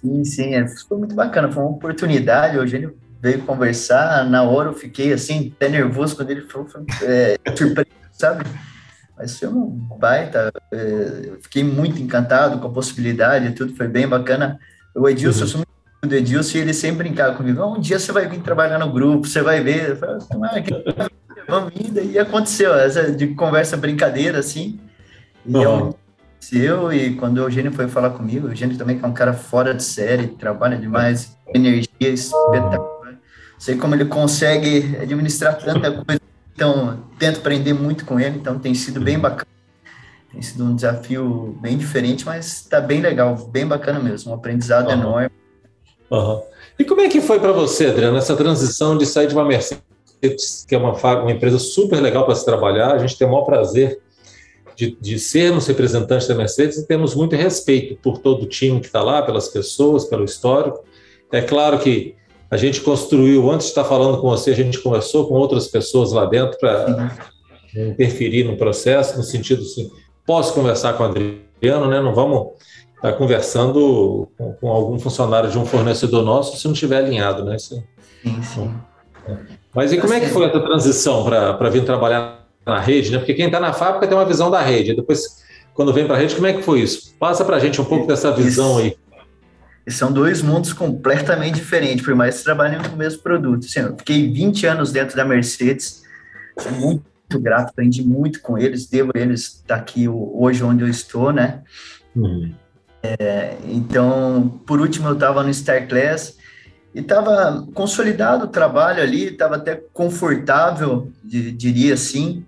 [0.00, 4.70] Sim, sim, é, foi muito bacana, foi uma oportunidade, o Eugênio veio conversar, na hora
[4.70, 6.66] eu fiquei assim, até nervoso quando ele falou,
[7.02, 8.44] é, surpreso, sabe?
[9.16, 14.58] Mas foi um baita, é, fiquei muito encantado com a possibilidade, tudo foi bem bacana.
[14.92, 15.44] O Edilson, uhum.
[15.44, 18.40] eu sou muito do Edilson e ele sempre brincava comigo, um dia você vai vir
[18.40, 20.16] trabalhar no grupo, você vai ver, eu falei,
[20.98, 21.08] ah,
[21.48, 24.80] vamos ir, e aconteceu, essa de conversa brincadeira, assim,
[25.46, 25.90] e uhum.
[25.90, 29.32] aconteceu, e quando o Eugênio foi falar comigo, o Eugênio também que é um cara
[29.32, 32.91] fora de série, trabalha demais, energia espetacular,
[33.62, 36.20] sei como ele consegue administrar tanta coisa,
[36.52, 39.46] então tento aprender muito com ele, então tem sido bem bacana.
[40.32, 44.88] Tem sido um desafio bem diferente, mas está bem legal, bem bacana mesmo, um aprendizado
[44.88, 44.94] uhum.
[44.94, 45.30] enorme.
[46.10, 46.42] Uhum.
[46.76, 50.64] E como é que foi para você, Adriano, essa transição de sair de uma Mercedes
[50.66, 52.92] que é uma, uma empresa super legal para se trabalhar.
[52.92, 54.00] A gente tem o maior prazer
[54.74, 58.86] de, de sermos representantes da Mercedes e temos muito respeito por todo o time que
[58.86, 60.84] está lá, pelas pessoas, pelo histórico.
[61.30, 62.16] É claro que
[62.52, 66.12] a gente construiu, antes de estar falando com você, a gente conversou com outras pessoas
[66.12, 67.10] lá dentro para
[67.74, 69.90] interferir no processo, no sentido assim,
[70.26, 71.98] posso conversar com o Adriano, né?
[72.02, 72.48] Não vamos
[72.94, 77.56] estar conversando com, com algum funcionário de um fornecedor nosso se não estiver alinhado, né?
[77.56, 77.82] Isso,
[78.22, 78.74] sim, sim.
[79.26, 79.34] É.
[79.74, 83.16] Mas e como é que foi essa transição para vir trabalhar na rede, né?
[83.16, 84.94] Porque quem está na fábrica tem uma visão da rede.
[84.94, 87.14] Depois, quando vem para a rede, como é que foi isso?
[87.18, 88.94] Passa para a gente um pouco dessa visão aí.
[89.86, 93.66] E são dois mundos completamente diferentes, por mais que trabalhem com o mesmo produto.
[93.66, 96.02] Assim, eu fiquei 20 anos dentro da Mercedes,
[96.58, 101.32] sou muito grato, aprendi muito com eles, devo eles estar aqui hoje onde eu estou,
[101.32, 101.62] né?
[102.14, 102.54] Uhum.
[103.02, 106.36] É, então, por último, eu estava no Star Class,
[106.94, 112.44] e estava consolidado o trabalho ali, estava até confortável, diria assim,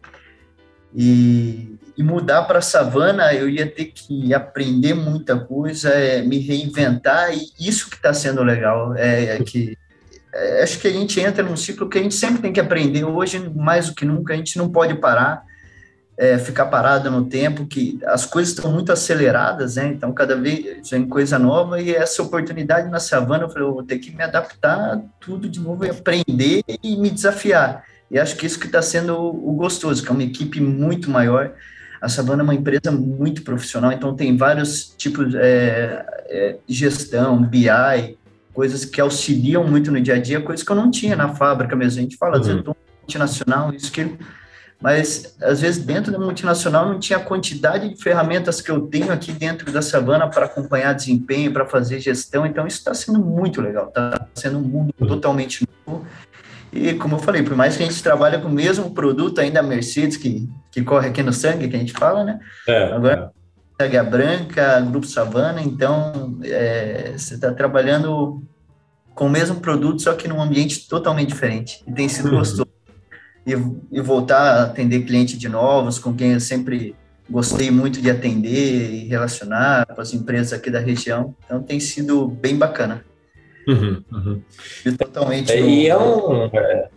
[0.94, 6.38] e, e mudar para a savana eu ia ter que aprender muita coisa, é, me
[6.38, 9.76] reinventar, e isso que está sendo legal, é, é que
[10.32, 13.04] é, acho que a gente entra num ciclo que a gente sempre tem que aprender,
[13.04, 15.44] hoje mais do que nunca, a gente não pode parar,
[16.16, 19.88] é, ficar parado no tempo, que as coisas estão muito aceleradas, né?
[19.88, 23.82] Então, cada vez vem coisa nova e essa oportunidade na savana, eu falei, eu vou
[23.82, 27.84] ter que me adaptar tudo de novo e aprender e me desafiar.
[28.10, 31.52] E acho que isso que está sendo o, gostoso, que é uma equipe muito maior.
[32.04, 37.42] A Savana é uma empresa muito profissional, então tem vários tipos de é, é, gestão,
[37.42, 38.18] BI,
[38.52, 41.74] coisas que auxiliam muito no dia a dia, coisas que eu não tinha na fábrica
[41.74, 42.00] mesmo.
[42.00, 42.42] A gente fala, uhum.
[42.42, 42.62] vezes,
[43.00, 44.18] multinacional, isso que
[44.82, 49.10] mas às vezes dentro da multinacional não tinha a quantidade de ferramentas que eu tenho
[49.10, 53.62] aqui dentro da Savana para acompanhar desempenho, para fazer gestão, então isso está sendo muito
[53.62, 55.06] legal, está sendo um mundo uhum.
[55.06, 56.04] totalmente novo.
[56.74, 59.60] E como eu falei, por mais que a gente trabalhe com o mesmo produto, ainda
[59.60, 62.40] a Mercedes, que, que corre aqui no sangue, que a gente fala, né?
[62.66, 63.32] É, Agora,
[63.78, 63.84] é.
[63.84, 68.42] Águia Branca, Grupo Savana, então é, você está trabalhando
[69.14, 71.82] com o mesmo produto, só que num ambiente totalmente diferente.
[71.86, 72.38] E tem sido uhum.
[72.38, 72.66] gostoso
[73.46, 73.52] e,
[73.92, 76.96] e voltar a atender cliente de novos, com quem eu sempre
[77.30, 81.34] gostei muito de atender e relacionar com as empresas aqui da região.
[81.44, 83.04] Então tem sido bem bacana.
[83.66, 84.42] Uhum, uhum.
[84.96, 85.52] Totalmente.
[85.52, 85.60] É.
[85.60, 86.88] E é um, é,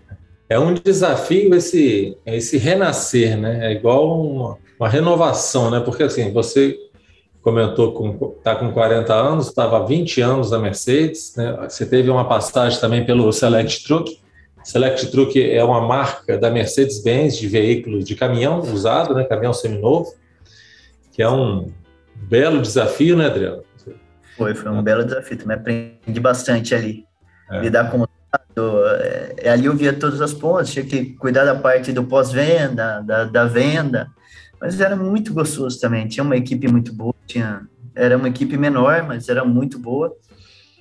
[0.50, 3.72] é, um desafio esse, esse renascer, né?
[3.72, 5.80] É igual uma, uma renovação, né?
[5.80, 6.78] Porque assim, você
[7.42, 11.68] comentou com está com 40 anos, estava 20 anos na Mercedes, né?
[11.70, 14.20] Você teve uma passagem também pelo Select Truck.
[14.64, 20.14] Select Truck é uma marca da Mercedes-Benz de veículos de caminhão usado, né, caminhão seminovo,
[21.14, 21.72] que é um
[22.16, 23.64] belo desafio, né, Adriano?
[24.38, 25.38] Foi, foi um belo desafio.
[25.38, 27.06] Também aprendi bastante ali.
[27.50, 27.62] É.
[27.62, 28.06] Lidar com
[28.58, 33.02] é, é, ali eu via todas as pontas, tinha que cuidar da parte do pós-venda,
[33.02, 34.08] da, da venda,
[34.60, 36.08] mas era muito gostoso também.
[36.08, 40.16] Tinha uma equipe muito boa, tinha, era uma equipe menor, mas era muito boa.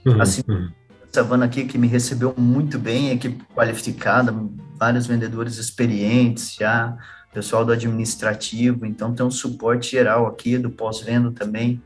[0.06, 0.70] Uhum, assim, uhum.
[1.12, 4.34] Savana aqui que me recebeu muito bem, equipe qualificada,
[4.78, 6.96] vários vendedores experientes já,
[7.32, 11.82] pessoal do administrativo, então tem um suporte geral aqui, do pós-venda também.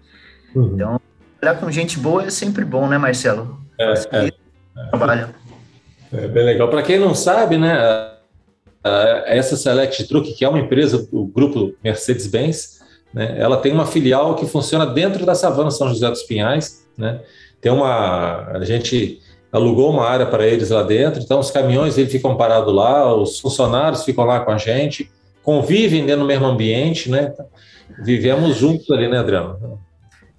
[0.55, 0.75] Uhum.
[0.75, 1.01] Então,
[1.41, 3.59] trabalhar com gente boa é sempre bom, né, Marcelo?
[3.79, 4.33] É, é, é.
[4.91, 5.35] Trabalho.
[6.13, 6.69] É bem legal.
[6.69, 8.11] Para quem não sabe, né,
[9.27, 12.81] essa Select Truck, que é uma empresa do grupo Mercedes-Benz,
[13.13, 17.21] né, ela tem uma filial que funciona dentro da Savana São José dos Pinhais, né,
[17.61, 18.49] tem uma.
[18.49, 19.21] A gente
[19.53, 23.41] alugou uma área para eles lá dentro, então os caminhões eles ficam parados lá, os
[23.41, 25.11] funcionários ficam lá com a gente,
[25.43, 27.35] convivem dentro do mesmo ambiente, né?
[28.03, 29.81] Vivemos juntos ali, né, Adriano?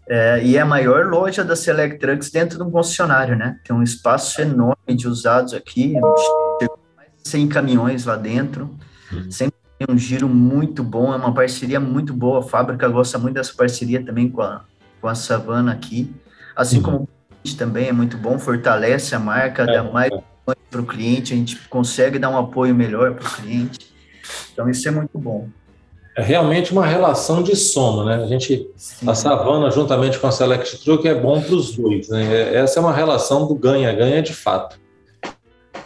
[0.07, 3.59] É, e é a maior loja da Select Trucks dentro de um concessionário, né?
[3.63, 5.93] Tem um espaço enorme de usados aqui,
[6.97, 8.77] mais de 100 caminhões lá dentro,
[9.11, 9.31] uhum.
[9.31, 13.35] sempre tem um giro muito bom, é uma parceria muito boa, a fábrica gosta muito
[13.35, 14.65] dessa parceria também com a,
[14.99, 16.13] com a Savana aqui.
[16.55, 16.83] Assim uhum.
[16.83, 17.09] como
[17.43, 20.11] o também é muito bom, fortalece a marca, é, dá mais
[20.69, 23.91] para o cliente, a gente consegue dar um apoio melhor para o cliente.
[24.53, 25.49] Então, isso é muito bom.
[26.15, 28.23] É realmente uma relação de soma, né?
[28.23, 29.09] A gente, Sim.
[29.09, 32.53] a Savana, juntamente com a Select Truck, é bom para os dois, né?
[32.53, 34.77] Essa é uma relação do ganha-ganha de fato.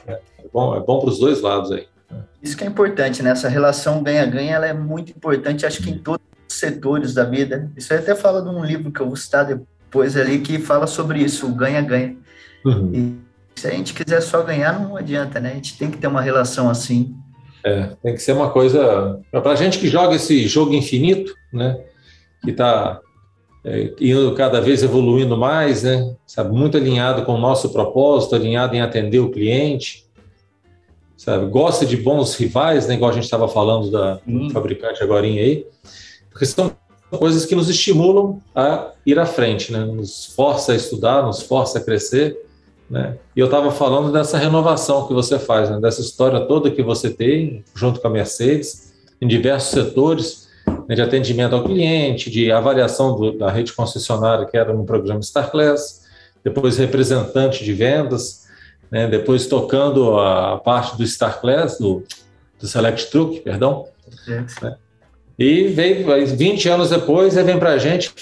[0.07, 0.19] É
[0.51, 1.87] bom, é bom para os dois lados aí.
[2.41, 3.31] Isso que é importante, né?
[3.31, 7.71] Essa relação ganha-ganha, ela é muito importante, acho que em todos os setores da vida.
[7.77, 10.87] Isso aí até fala de um livro que eu vou citar depois ali que fala
[10.87, 12.17] sobre isso, o ganha-ganha.
[12.65, 12.91] Uhum.
[12.93, 15.51] E se a gente quiser só ganhar, não adianta, né?
[15.51, 17.15] A gente tem que ter uma relação assim.
[17.65, 19.19] É, tem que ser uma coisa.
[19.31, 21.83] Para a gente que joga esse jogo infinito, né?
[22.43, 23.01] Que está
[23.63, 26.15] é, indo cada vez evoluindo mais, né?
[26.27, 30.05] Sabe, muito alinhado com o nosso propósito, alinhado em atender o cliente.
[31.17, 31.47] sabe?
[31.47, 32.93] Gosta de bons rivais, né?
[32.93, 34.51] igual a gente estava falando da hum.
[34.51, 35.65] fabricante agora aí,
[36.29, 36.71] porque são
[37.17, 39.79] coisas que nos estimulam a ir à frente, né?
[39.79, 42.37] Nos força a estudar, nos força a crescer,
[42.89, 43.17] né?
[43.35, 45.79] E eu estava falando dessa renovação que você faz, né?
[45.79, 50.47] dessa história toda que você tem junto com a Mercedes, em diversos setores,
[50.87, 50.95] né?
[50.95, 56.05] de atendimento ao cliente, de avaliação do, da rede concessionária, que era no programa StarClass,
[56.43, 58.45] depois representante de vendas,
[58.91, 59.07] né?
[59.07, 62.03] depois tocando a parte do StarClass, do,
[62.59, 63.87] do Select Truck, perdão,
[64.61, 64.77] né?
[65.37, 68.13] E veio 20 anos depois, ele vem para a gente,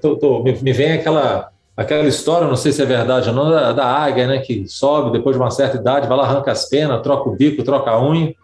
[0.00, 3.50] tô, tô, me, me, vem aquela, aquela história, não sei se é verdade ou não,
[3.50, 4.38] da, da, águia, né?
[4.38, 7.62] Que sobe depois de uma certa idade, vai lá, arranca as penas, troca o bico,
[7.62, 8.34] troca a unha,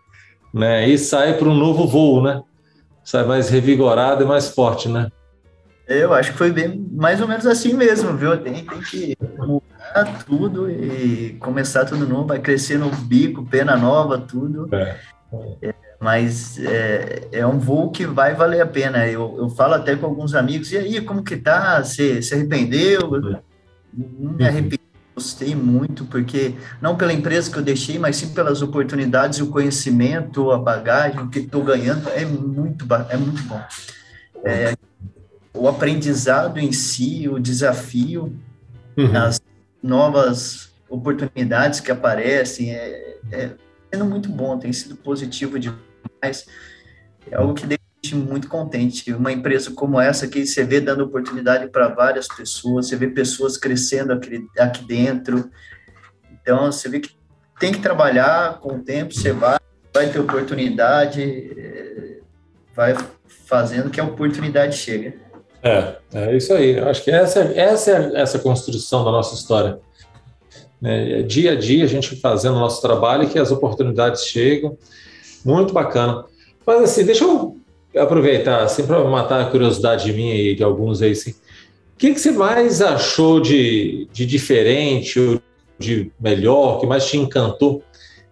[0.52, 0.88] né?
[0.88, 2.42] E sai para um novo voo, né?
[3.04, 5.10] Sai mais revigorado e mais forte, né?
[5.86, 8.36] Eu acho que foi bem mais ou menos assim mesmo, viu?
[8.36, 14.18] Tem, tem que mudar tudo e começar tudo novo, vai crescer no bico, pena nova,
[14.18, 14.68] tudo.
[14.74, 14.96] É.
[15.62, 19.06] É, mas é, é, um voo que vai valer a pena.
[19.06, 21.82] Eu, eu falo até com alguns amigos, e aí, como que tá?
[21.82, 23.10] Você se arrependeu?
[23.92, 24.80] Não me arrependi,
[25.14, 30.52] gostei muito, porque não pela empresa que eu deixei, mas sim pelas oportunidades, o conhecimento,
[30.52, 33.60] a bagagem que estou ganhando, é muito, é muito bom.
[34.44, 34.74] É,
[35.52, 38.38] o aprendizado em si, o desafio,
[38.96, 39.16] uhum.
[39.16, 39.40] as
[39.82, 43.50] novas oportunidades que aparecem, é, é
[43.92, 45.87] sendo muito bom, tem sido positivo demais.
[47.30, 49.12] É algo que deixa muito contente.
[49.12, 53.56] Uma empresa como essa que você vê dando oportunidade para várias pessoas, você vê pessoas
[53.56, 55.50] crescendo aqui, aqui dentro.
[56.32, 57.10] Então, você vê que
[57.58, 59.58] tem que trabalhar com o tempo, você vai,
[59.92, 62.20] vai ter oportunidade, eh,
[62.74, 62.94] vai
[63.26, 65.18] fazendo que a oportunidade chegue.
[65.62, 66.78] É, é isso aí.
[66.78, 69.80] Acho que essa, essa é essa construção da nossa história.
[70.80, 71.22] Né?
[71.22, 74.78] Dia a dia a gente fazendo o nosso trabalho que as oportunidades chegam.
[75.48, 76.26] Muito bacana.
[76.66, 77.56] Mas assim, deixa eu
[77.96, 81.30] aproveitar, assim, para matar a curiosidade minha e de alguns aí, assim.
[81.30, 85.40] O que, que você mais achou de, de diferente ou
[85.78, 87.82] de melhor, que mais te encantou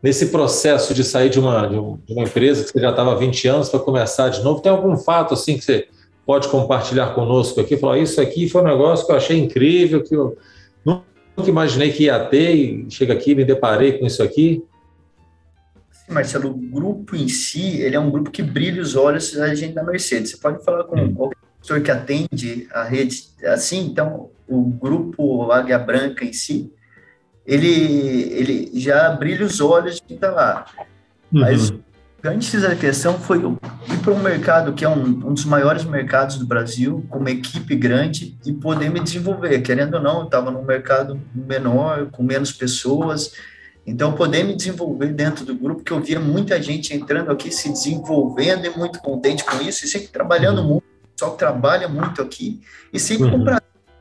[0.03, 3.49] nesse processo de sair de uma, de uma empresa que você já estava há 20
[3.49, 4.61] anos para começar de novo?
[4.61, 5.89] Tem algum fato assim que você
[6.27, 7.79] pode compartilhar conosco aqui?
[7.79, 10.37] Falar, isso aqui foi um negócio que eu achei incrível, que eu
[10.85, 14.63] nunca imaginei que ia ter e chega aqui me deparei com isso aqui.
[16.09, 19.75] Marcelo, o grupo em si, ele é um grupo que brilha os olhos da gente
[19.75, 20.31] da Mercedes.
[20.31, 25.79] Você pode falar com qualquer pessoa que atende a rede assim, então o grupo Águia
[25.79, 26.73] Branca em si,
[27.45, 27.69] ele,
[28.33, 30.67] ele já brilha os olhos de quem está lá.
[31.33, 31.41] Uhum.
[31.41, 31.73] Mas
[32.25, 36.37] antes da questão foi ir para um mercado que é um, um, dos maiores mercados
[36.37, 39.61] do Brasil, com uma equipe grande e poder me desenvolver.
[39.61, 43.33] Querendo ou não, eu estava num mercado menor, com menos pessoas,
[43.87, 47.71] então poder me desenvolver dentro do grupo, que eu via muita gente entrando aqui, se
[47.71, 50.69] desenvolvendo e muito contente com isso, e sempre trabalhando uhum.
[50.69, 50.85] muito,
[51.19, 52.61] só trabalha muito aqui,
[52.93, 53.45] e sempre uhum.
[53.45, 53.57] com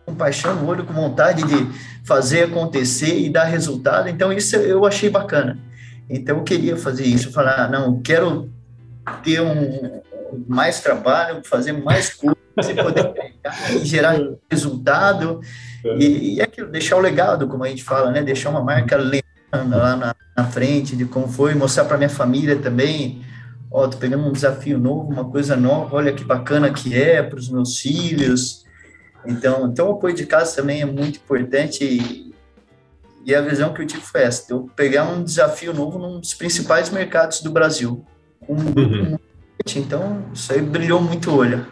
[0.06, 1.67] com paixão no olho, com vontade de
[2.06, 4.08] fazer acontecer e dar resultado.
[4.08, 5.58] Então, isso eu achei bacana.
[6.10, 8.52] Então eu queria fazer isso, falar, ah, não, quero
[9.24, 10.02] ter um
[10.48, 13.34] mais trabalho, fazer mais coisas, poder
[13.84, 14.19] gerar
[14.50, 15.41] resultado
[15.98, 18.21] e, e é aquilo, deixar o legado, como a gente fala, né?
[18.21, 18.98] Deixar uma marca
[19.53, 23.21] lá na, na frente de como foi, mostrar para minha família também,
[23.71, 27.39] ó, tô pegando um desafio novo, uma coisa nova, olha que bacana que é para
[27.39, 28.65] os meus filhos.
[29.25, 32.34] Então, então o apoio de casa também é muito importante
[33.25, 36.36] e a visão que eu tive foi essa: eu pegar um desafio novo num dos
[36.36, 38.05] principais mercados do Brasil.
[38.47, 39.17] Um, uhum.
[39.75, 41.65] então, isso aí brilhou muito o olho.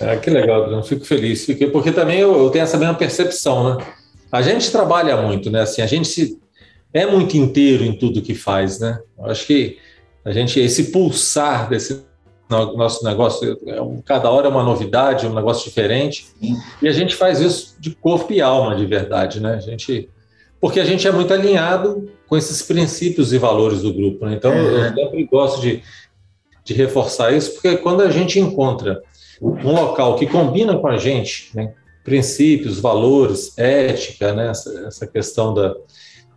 [0.00, 1.44] É, que legal, eu fico feliz.
[1.70, 3.86] Porque também eu, eu tenho essa mesma percepção, né?
[4.32, 5.60] A gente trabalha muito, né?
[5.60, 6.40] Assim, a gente se,
[6.92, 8.98] é muito inteiro em tudo que faz, né?
[9.18, 9.78] Eu acho que
[10.24, 12.06] a gente, esse pulsar desse
[12.48, 16.26] nosso negócio, é cada hora é uma novidade, um negócio diferente,
[16.80, 19.54] e a gente faz isso de corpo e alma, de verdade, né?
[19.54, 20.08] A gente
[20.60, 24.26] porque a gente é muito alinhado com esses princípios e valores do grupo.
[24.26, 24.34] Né?
[24.34, 24.92] Então, eu é.
[24.92, 25.82] sempre gosto de,
[26.64, 29.02] de reforçar isso, porque quando a gente encontra
[29.40, 31.72] um local que combina com a gente, né?
[32.02, 34.50] princípios, valores, ética, né?
[34.50, 35.74] essa, essa questão da,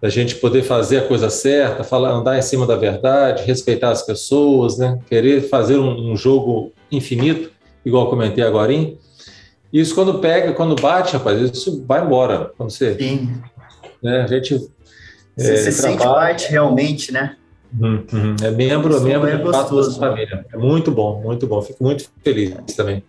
[0.01, 4.01] da gente poder fazer a coisa certa, falar, andar em cima da verdade, respeitar as
[4.01, 4.99] pessoas, né?
[5.07, 7.51] querer fazer um, um jogo infinito,
[7.85, 8.73] igual comentei agora.
[9.71, 12.51] Isso quando pega, quando bate, rapaz, isso vai embora.
[12.57, 13.41] Quando você Sim.
[14.01, 14.21] Né?
[14.21, 14.55] A gente.
[15.37, 17.35] Você é, se sente parte realmente, né?
[17.79, 18.35] Uhum, uhum.
[18.43, 19.99] É membro, Isso membro é gostoso.
[19.99, 20.45] da família.
[20.51, 21.61] É muito bom, muito bom.
[21.61, 23.03] Fico muito feliz também.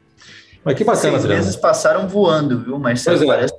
[0.64, 3.24] Mas que bacana, Seis meses passaram voando, viu, Marcelo?
[3.24, 3.26] É.
[3.26, 3.55] Parece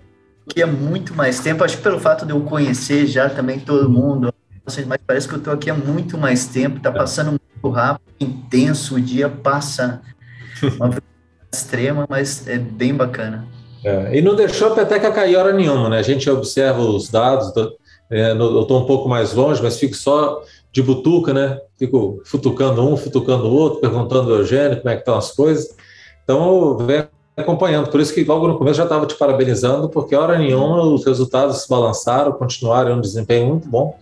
[0.47, 1.63] que é muito mais tempo.
[1.63, 4.33] Acho que pelo fato de eu conhecer já também todo mundo,
[4.65, 8.95] mas parece que eu estou aqui há muito mais tempo, está passando muito rápido, intenso,
[8.95, 10.01] o dia passa
[10.61, 11.03] uma velocidade
[11.51, 13.47] extrema, mas é bem bacana.
[13.83, 15.99] É, e não deixou a peteca cair hora nenhuma, né?
[15.99, 17.75] A gente observa os dados, do,
[18.09, 20.41] é, eu estou um pouco mais longe, mas fico só
[20.71, 21.59] de butuca, né?
[21.77, 25.75] Fico futucando um, futucando o outro, perguntando ao Eugênio como é que estão as coisas.
[26.23, 27.89] Então, venho acompanhando.
[27.89, 31.61] Por isso que logo no começo já estava te parabenizando, porque hora nenhuma os resultados
[31.63, 33.97] se balançaram, continuaram um desempenho muito bom.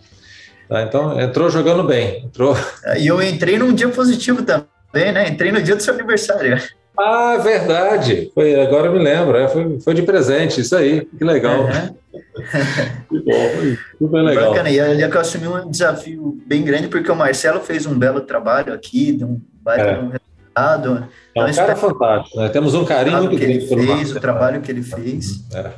[0.68, 0.82] Tá?
[0.82, 2.24] Então, entrou jogando bem.
[2.24, 2.56] Entrou...
[2.98, 5.28] E eu entrei num dia positivo também, né?
[5.28, 6.60] Entrei no dia do seu aniversário.
[6.98, 8.30] Ah, verdade.
[8.34, 9.36] Foi, agora eu me lembro.
[9.36, 11.06] É, foi, foi de presente, isso aí.
[11.06, 11.62] Que legal.
[11.62, 11.94] Uhum.
[13.08, 14.50] que bom, super legal.
[14.50, 14.70] Bacana.
[14.70, 18.20] E ali que eu assumi um desafio bem grande, porque o Marcelo fez um belo
[18.20, 19.82] trabalho aqui, deu um baita
[20.14, 20.18] é.
[20.56, 21.08] Resultado.
[21.34, 22.48] É um então, cara fantástico, né?
[22.48, 24.16] Temos um carinho muito grande pelo fez, Marcelo.
[24.16, 25.44] O trabalho que ele fez.
[25.52, 25.72] É.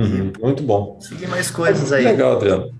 [0.00, 0.98] Uhum, muito bom.
[1.00, 2.04] Seguir mais coisas aí.
[2.04, 2.72] Legal, Adriano.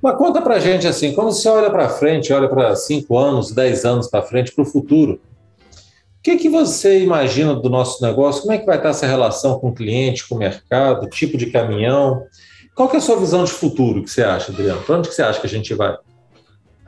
[0.00, 3.84] Mas conta para gente assim, quando você olha para frente, olha para cinco anos, dez
[3.84, 8.42] anos para frente, para o futuro, o que, que você imagina do nosso negócio?
[8.42, 11.46] Como é que vai estar essa relação com o cliente, com o mercado, tipo de
[11.50, 12.24] caminhão?
[12.74, 14.80] Qual que é a sua visão de futuro que você acha, Adriano?
[14.82, 15.96] Para onde que você acha que a gente vai?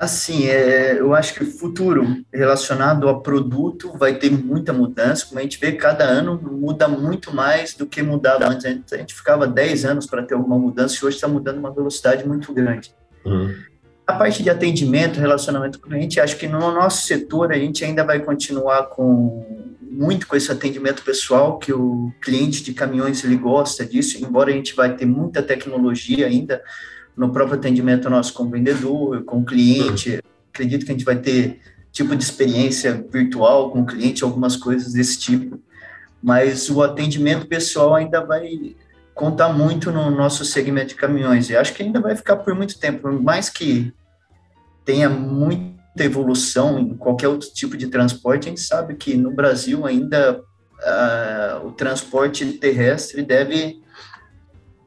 [0.03, 5.24] Assim, é, eu acho que o futuro relacionado a produto vai ter muita mudança.
[5.26, 8.92] Como a gente vê, cada ano muda muito mais do que mudava antes.
[8.92, 12.26] A gente ficava 10 anos para ter alguma mudança e hoje está mudando uma velocidade
[12.26, 12.92] muito grande.
[13.24, 13.55] Uhum.
[14.05, 17.84] A parte de atendimento, relacionamento com o cliente, acho que no nosso setor a gente
[17.84, 23.36] ainda vai continuar com muito com esse atendimento pessoal, que o cliente de caminhões ele
[23.36, 26.61] gosta disso, embora a gente vai ter muita tecnologia ainda
[27.17, 30.23] no próprio atendimento nosso com vendedor, com cliente.
[30.53, 31.61] Acredito que a gente vai ter
[31.91, 35.61] tipo de experiência virtual com o cliente, algumas coisas desse tipo.
[36.23, 38.75] Mas o atendimento pessoal ainda vai
[39.15, 41.51] contar muito no nosso segmento de caminhões.
[41.51, 43.93] E acho que ainda vai ficar por muito tempo, por mais que
[44.85, 49.85] tenha muita evolução em qualquer outro tipo de transporte, a gente sabe que no Brasil
[49.87, 53.82] ainda uh, o transporte terrestre deve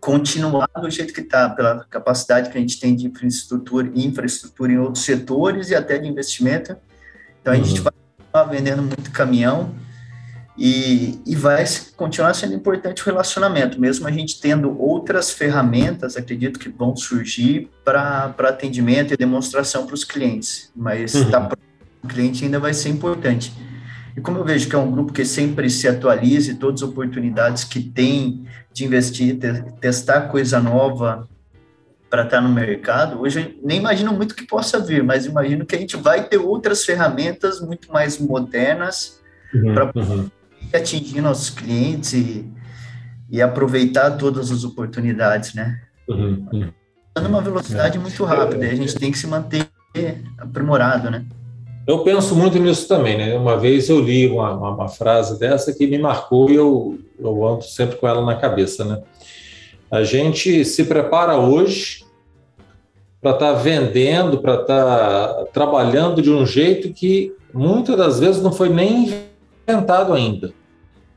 [0.05, 4.77] continuar do jeito que está, pela capacidade que a gente tem de infraestrutura, infraestrutura em
[4.77, 6.77] outros setores e até de investimento.
[7.41, 7.87] Então, a gente uhum.
[8.31, 9.73] vai vendendo muito caminhão,
[10.57, 11.65] e, e vai
[11.97, 17.69] continuar sendo importante o relacionamento, mesmo a gente tendo outras ferramentas, acredito que vão surgir
[17.83, 21.29] para atendimento e demonstração para os clientes, mas uhum.
[21.29, 21.49] tá,
[22.03, 23.51] o cliente ainda vai ser importante.
[24.15, 26.89] E como eu vejo que é um grupo que sempre se atualiza e todas as
[26.89, 31.27] oportunidades que tem de investir, te, testar coisa nova
[32.09, 35.75] para estar tá no mercado, hoje nem imagino muito que possa vir, mas imagino que
[35.75, 39.19] a gente vai ter outras ferramentas muito mais modernas
[39.53, 40.29] uhum, para uhum
[40.73, 42.49] atingir nossos clientes e,
[43.29, 45.81] e aproveitar todas as oportunidades, né?
[46.07, 46.71] Uhum, uhum.
[47.17, 48.01] uma velocidade é.
[48.01, 49.67] muito rápida, a gente tem que se manter
[50.37, 51.25] aprimorado, né?
[51.87, 53.37] Eu penso muito nisso também, né?
[53.37, 57.47] Uma vez eu li uma, uma, uma frase dessa que me marcou e eu, eu
[57.47, 59.03] ando sempre com ela na cabeça, né?
[59.91, 62.03] A gente se prepara hoje
[63.21, 68.41] para estar tá vendendo, para estar tá trabalhando de um jeito que muitas das vezes
[68.41, 69.15] não foi nem
[69.67, 70.53] inventado ainda,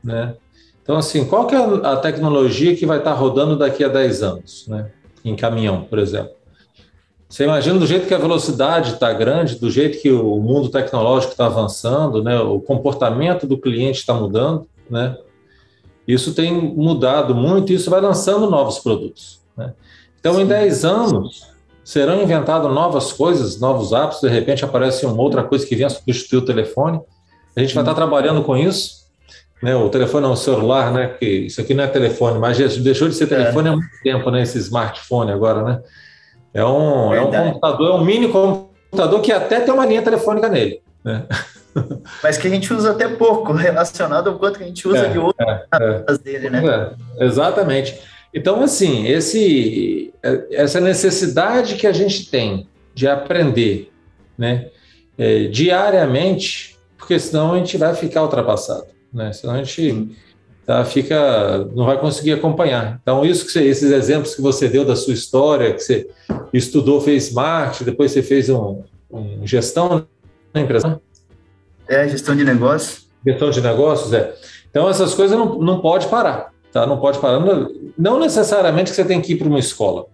[0.03, 0.35] né?
[0.83, 4.67] Então, assim, qual que é a tecnologia que vai estar rodando daqui a 10 anos,
[4.67, 4.91] né?
[5.25, 6.38] Em caminhão, por exemplo.
[7.29, 11.33] Você imagina do jeito que a velocidade está grande, do jeito que o mundo tecnológico
[11.33, 12.39] está avançando, né?
[12.39, 15.15] O comportamento do cliente está mudando, né?
[16.07, 19.73] Isso tem mudado muito e isso vai lançando novos produtos, né?
[20.19, 21.47] Então, em 10 anos,
[21.83, 26.39] serão inventadas novas coisas, novos apps, de repente aparece uma outra coisa que venha substituir
[26.39, 26.99] o telefone,
[27.55, 29.07] a gente vai estar trabalhando com isso.
[29.61, 29.75] Né?
[29.75, 31.09] O telefone é um celular, né?
[31.09, 33.71] Que isso aqui não é telefone, mas deixou de ser telefone é.
[33.71, 34.41] há muito tempo, né?
[34.41, 35.81] Esse smartphone agora, né?
[36.53, 40.49] É um, é um computador, é um mini computador que até tem uma linha telefônica
[40.49, 40.81] nele.
[41.03, 41.25] Né?
[42.23, 45.09] Mas que a gente usa até pouco, relacionado ao quanto que a gente usa é,
[45.09, 46.17] de outras é, é.
[46.17, 46.61] dele, né?
[47.17, 47.99] É, exatamente.
[48.33, 50.13] Então, assim, esse,
[50.51, 53.91] essa necessidade que a gente tem de aprender
[54.37, 54.67] né,
[55.17, 56.69] é, diariamente
[57.09, 59.33] porque senão a gente vai ficar ultrapassado, né?
[59.33, 60.15] Senão a gente
[60.69, 62.99] tá, fica, não vai conseguir acompanhar.
[63.01, 66.07] Então, isso que você, esses exemplos que você deu da sua história, que você
[66.53, 70.05] estudou, fez marketing, depois você fez um, um gestão
[70.53, 71.01] na empresa.
[71.87, 73.07] É, gestão de negócios.
[73.25, 74.35] Gestão de negócios, é.
[74.69, 76.85] Então, essas coisas não, não pode parar, tá?
[76.85, 77.39] Não pode parar.
[77.39, 77.67] Não,
[77.97, 80.05] não necessariamente que você tem que ir para uma escola,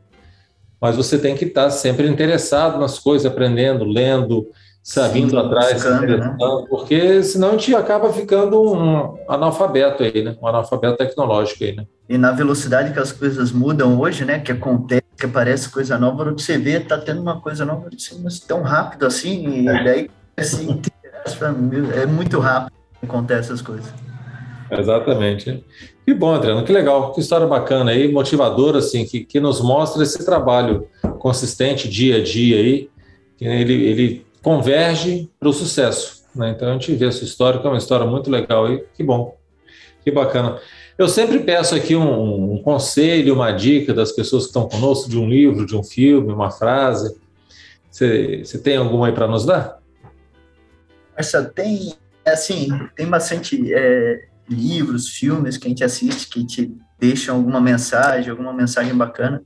[0.80, 4.48] mas você tem que estar sempre interessado nas coisas, aprendendo, lendo,
[4.86, 6.38] sabendo Sim, atrás, buscando, né?
[6.70, 10.38] porque senão a gente acaba ficando um analfabeto aí, né?
[10.40, 11.88] Um analfabeto tecnológico aí, né?
[12.08, 14.38] E na velocidade que as coisas mudam hoje, né?
[14.38, 17.90] Que acontece, que aparece coisa nova, você vê, tá tendo uma coisa nova,
[18.22, 19.84] mas tão rápido assim, e é.
[19.84, 20.80] daí assim,
[22.00, 23.92] é muito rápido que acontece essas coisas.
[24.70, 25.66] Exatamente.
[26.06, 30.04] Que bom, Adriano, que legal, que história bacana aí, motivadora, assim, que, que nos mostra
[30.04, 32.90] esse trabalho consistente dia a dia aí,
[33.36, 36.24] que ele, ele converge para o sucesso.
[36.36, 36.52] Né?
[36.52, 39.36] Então a gente vê essa história, que é uma história muito legal aí, que bom,
[40.04, 40.60] que bacana.
[41.00, 45.18] Eu sempre peço aqui um, um conselho, uma dica das pessoas que estão conosco, de
[45.18, 47.20] um livro, de um filme, uma frase.
[47.90, 49.80] Você, tem alguma aí para nos dar?
[51.18, 57.38] Essa tem, assim, tem bastante é, livros, filmes que a gente assiste que te deixam
[57.38, 59.42] alguma mensagem, alguma mensagem bacana.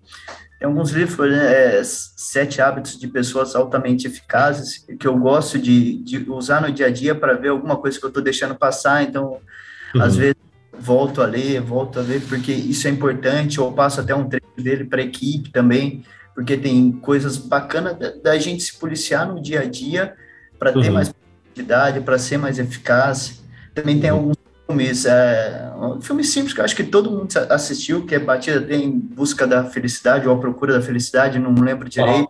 [0.59, 5.95] Tem alguns livros, né, é, Sete Hábitos de Pessoas Altamente Eficazes, que eu gosto de,
[6.03, 9.01] de usar no dia a dia para ver alguma coisa que eu estou deixando passar.
[9.03, 9.37] Então,
[9.95, 10.01] uhum.
[10.01, 10.35] às vezes,
[10.77, 14.45] volto a ler, volto a ler, porque isso é importante, ou passo até um trecho
[14.57, 16.03] dele para a equipe também,
[16.35, 20.13] porque tem coisas bacanas da, da, gente se policiar no dia a dia
[20.57, 20.93] para ter uhum.
[20.93, 23.41] mais produtividade, para ser mais eficaz.
[23.73, 24.17] Também tem uhum.
[24.17, 24.37] alguns
[24.69, 28.73] filmes, é, um filme simples que eu acho que todo mundo assistiu, que é Batida
[28.73, 32.29] em Busca da Felicidade, ou A Procura da Felicidade, não lembro direito.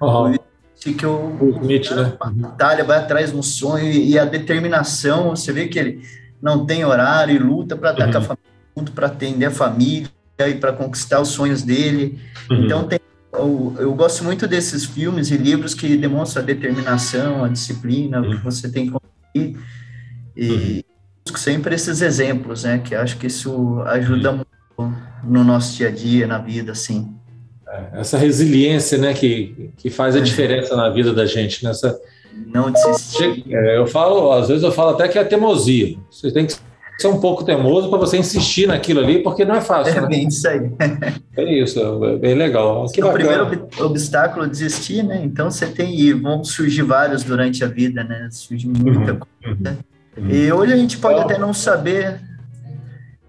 [0.00, 0.36] Uhum.
[0.78, 2.16] Que eu, o Smith, né?
[2.34, 6.02] batalha, vai atrás no sonho e a determinação, você vê que ele
[6.40, 8.12] não tem horário e luta para estar uhum.
[8.12, 10.08] com a família, para atender a família
[10.38, 12.18] e para conquistar os sonhos dele.
[12.50, 12.64] Uhum.
[12.64, 12.98] Então, tem,
[13.32, 18.30] eu, eu, gosto muito desses filmes e livros que demonstram a determinação, a disciplina, uhum.
[18.30, 19.58] que você tem que conseguir.
[20.34, 20.89] E uhum.
[21.38, 22.78] Sempre esses exemplos, né?
[22.78, 24.50] Que acho que isso ajuda muito
[25.22, 27.14] no nosso dia a dia, na vida, assim.
[27.68, 30.22] É, essa resiliência, né, que, que faz a é.
[30.22, 31.98] diferença na vida da gente, nessa né?
[32.52, 33.44] não desistir.
[33.48, 35.96] É, eu falo, às vezes eu falo até que é teimosia.
[36.10, 36.54] Você tem que
[36.98, 39.96] ser um pouco teimoso para você insistir naquilo ali, porque não é fácil.
[39.96, 40.06] É né?
[40.08, 40.70] bem isso aí.
[41.36, 42.84] É isso, é bem legal.
[42.92, 45.22] Que o primeiro obstáculo é desistir, né?
[45.24, 48.28] Então você tem e vão surgir vários durante a vida, né?
[48.30, 49.20] Surge muita uhum.
[49.42, 49.78] coisa.
[50.20, 50.30] Uhum.
[50.30, 52.20] E hoje a gente pode então, até não saber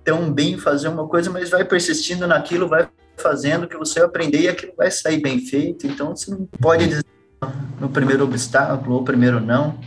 [0.03, 2.87] tão bem fazer uma coisa, mas vai persistindo naquilo, vai
[3.17, 5.87] fazendo que você vai aprender e aquilo vai sair bem feito.
[5.87, 7.05] Então você não pode dizer
[7.79, 9.79] no primeiro obstáculo ou primeiro não.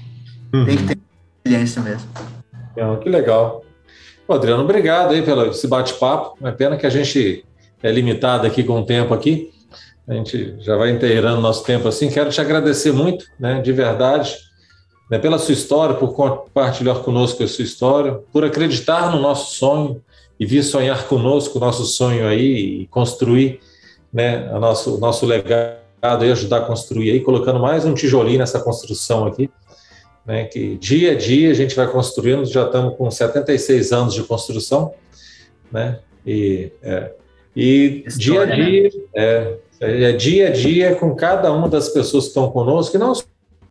[0.52, 0.64] Uhum.
[0.64, 0.98] Tem que ter
[1.44, 2.08] experiência mesmo.
[2.76, 3.62] É, que legal.
[4.28, 6.36] Adriano, obrigado aí pelo esse bate-papo.
[6.46, 7.44] É pena que a gente
[7.82, 9.52] é limitado aqui com o tempo aqui.
[10.08, 12.08] A gente já vai inteirando nosso tempo assim.
[12.08, 14.36] Quero te agradecer muito, né, de verdade,
[15.10, 20.02] né, pela sua história, por compartilhar conosco a sua história, por acreditar no nosso sonho
[20.38, 23.60] e vir sonhar conosco o nosso sonho aí e construir
[24.12, 28.60] né, o nosso, nosso legado e ajudar a construir aí, colocando mais um tijolinho nessa
[28.60, 29.50] construção aqui,
[30.24, 34.22] né, que dia a dia a gente vai construindo, já estamos com 76 anos de
[34.22, 34.94] construção,
[35.70, 37.12] né, e, é,
[37.54, 38.90] e História, dia a dia, né?
[39.14, 43.12] é, é, dia a dia com cada uma das pessoas que estão conosco, e não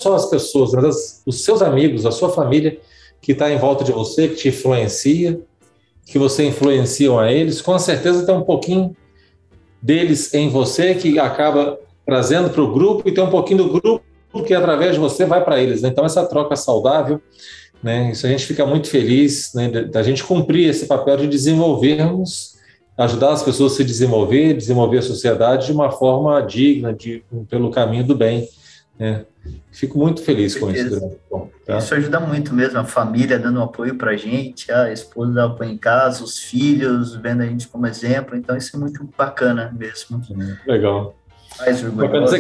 [0.03, 2.77] só as pessoas, mas as, os seus amigos, a sua família
[3.21, 5.39] que está em volta de você, que te influencia,
[6.05, 8.95] que você influencia a eles, com certeza tem um pouquinho
[9.81, 14.03] deles em você que acaba trazendo para o grupo e tem um pouquinho do grupo
[14.45, 15.81] que através de você vai para eles.
[15.81, 15.89] Né?
[15.89, 17.21] Então essa troca saudável,
[17.81, 18.11] né?
[18.11, 22.53] Isso a gente fica muito feliz né, da gente cumprir esse papel de desenvolvermos,
[22.97, 27.69] ajudar as pessoas a se desenvolver, desenvolver a sociedade de uma forma digna, de, pelo
[27.71, 28.47] caminho do bem.
[28.99, 29.25] Né?
[29.71, 31.19] Fico muito feliz com, com isso.
[31.29, 31.77] Bom, tá?
[31.77, 35.71] Isso ajuda muito mesmo, a família dando apoio para a gente, a esposa dando apoio
[35.71, 40.21] em casa, os filhos vendo a gente como exemplo, então isso é muito bacana mesmo.
[40.67, 41.15] Legal.
[41.59, 42.35] Mais orgulhoso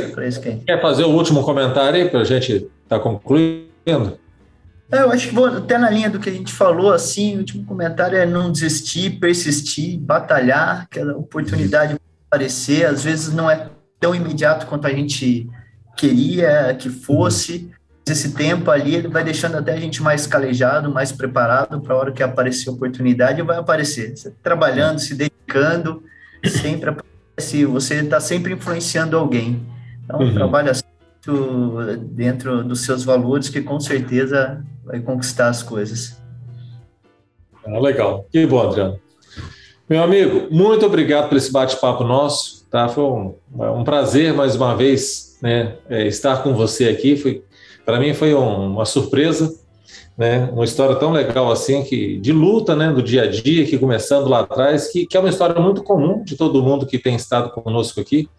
[0.65, 4.17] Quer fazer o último comentário aí para a gente estar tá concluindo?
[4.91, 7.39] É, eu acho que vou até na linha do que a gente falou, assim, o
[7.39, 11.97] último comentário é não desistir, persistir, batalhar, que a oportunidade
[12.29, 15.49] aparecer, às vezes não é tão imediato quanto a gente
[15.95, 17.71] queria que fosse,
[18.07, 21.97] esse tempo ali ele vai deixando até a gente mais calejado, mais preparado para a
[21.97, 24.15] hora que aparecer a oportunidade, vai aparecer.
[24.15, 26.03] Você trabalhando, se dedicando,
[26.45, 26.95] sempre
[27.37, 29.65] se você está sempre influenciando alguém.
[30.03, 30.33] Então, uhum.
[30.33, 30.73] trabalha
[31.97, 36.21] dentro dos seus valores que com certeza vai conquistar as coisas.
[37.65, 38.25] Ah, legal.
[38.29, 38.99] Que bom, Adriano.
[39.89, 42.65] Meu amigo, muito obrigado por esse bate-papo nosso.
[42.69, 42.89] Tá?
[42.89, 47.15] Foi um, um, prazer mais uma vez né, é, estar com você aqui.
[47.15, 47.43] Foi,
[47.85, 49.53] para mim foi um, uma surpresa
[50.17, 50.49] né?
[50.53, 52.91] Uma história tão legal assim, que de luta, né?
[52.91, 56.23] Do dia a dia, que começando lá atrás, que, que é uma história muito comum
[56.23, 58.29] de todo mundo que tem estado conosco aqui,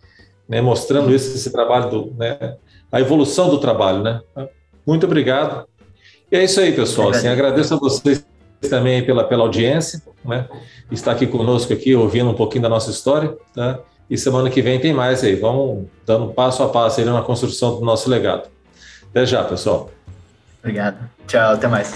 [0.48, 0.60] né?
[0.60, 2.56] Mostrando esse, esse trabalho do, né?
[2.90, 4.20] A evolução do trabalho, né?
[4.86, 5.66] Muito obrigado.
[6.30, 7.10] E é isso aí, pessoal.
[7.10, 8.24] Assim, agradeço a vocês
[8.70, 10.48] também pela, pela audiência, né?
[10.92, 13.80] Estar aqui conosco aqui, ouvindo um pouquinho da nossa história, tá?
[14.08, 15.34] E semana que vem tem mais aí.
[15.34, 18.48] Vamos dando passo a passo aí na construção do nosso legado.
[19.10, 19.90] Até já, pessoal.
[20.60, 20.98] Obrigado.
[21.26, 21.94] Tchau, até mais.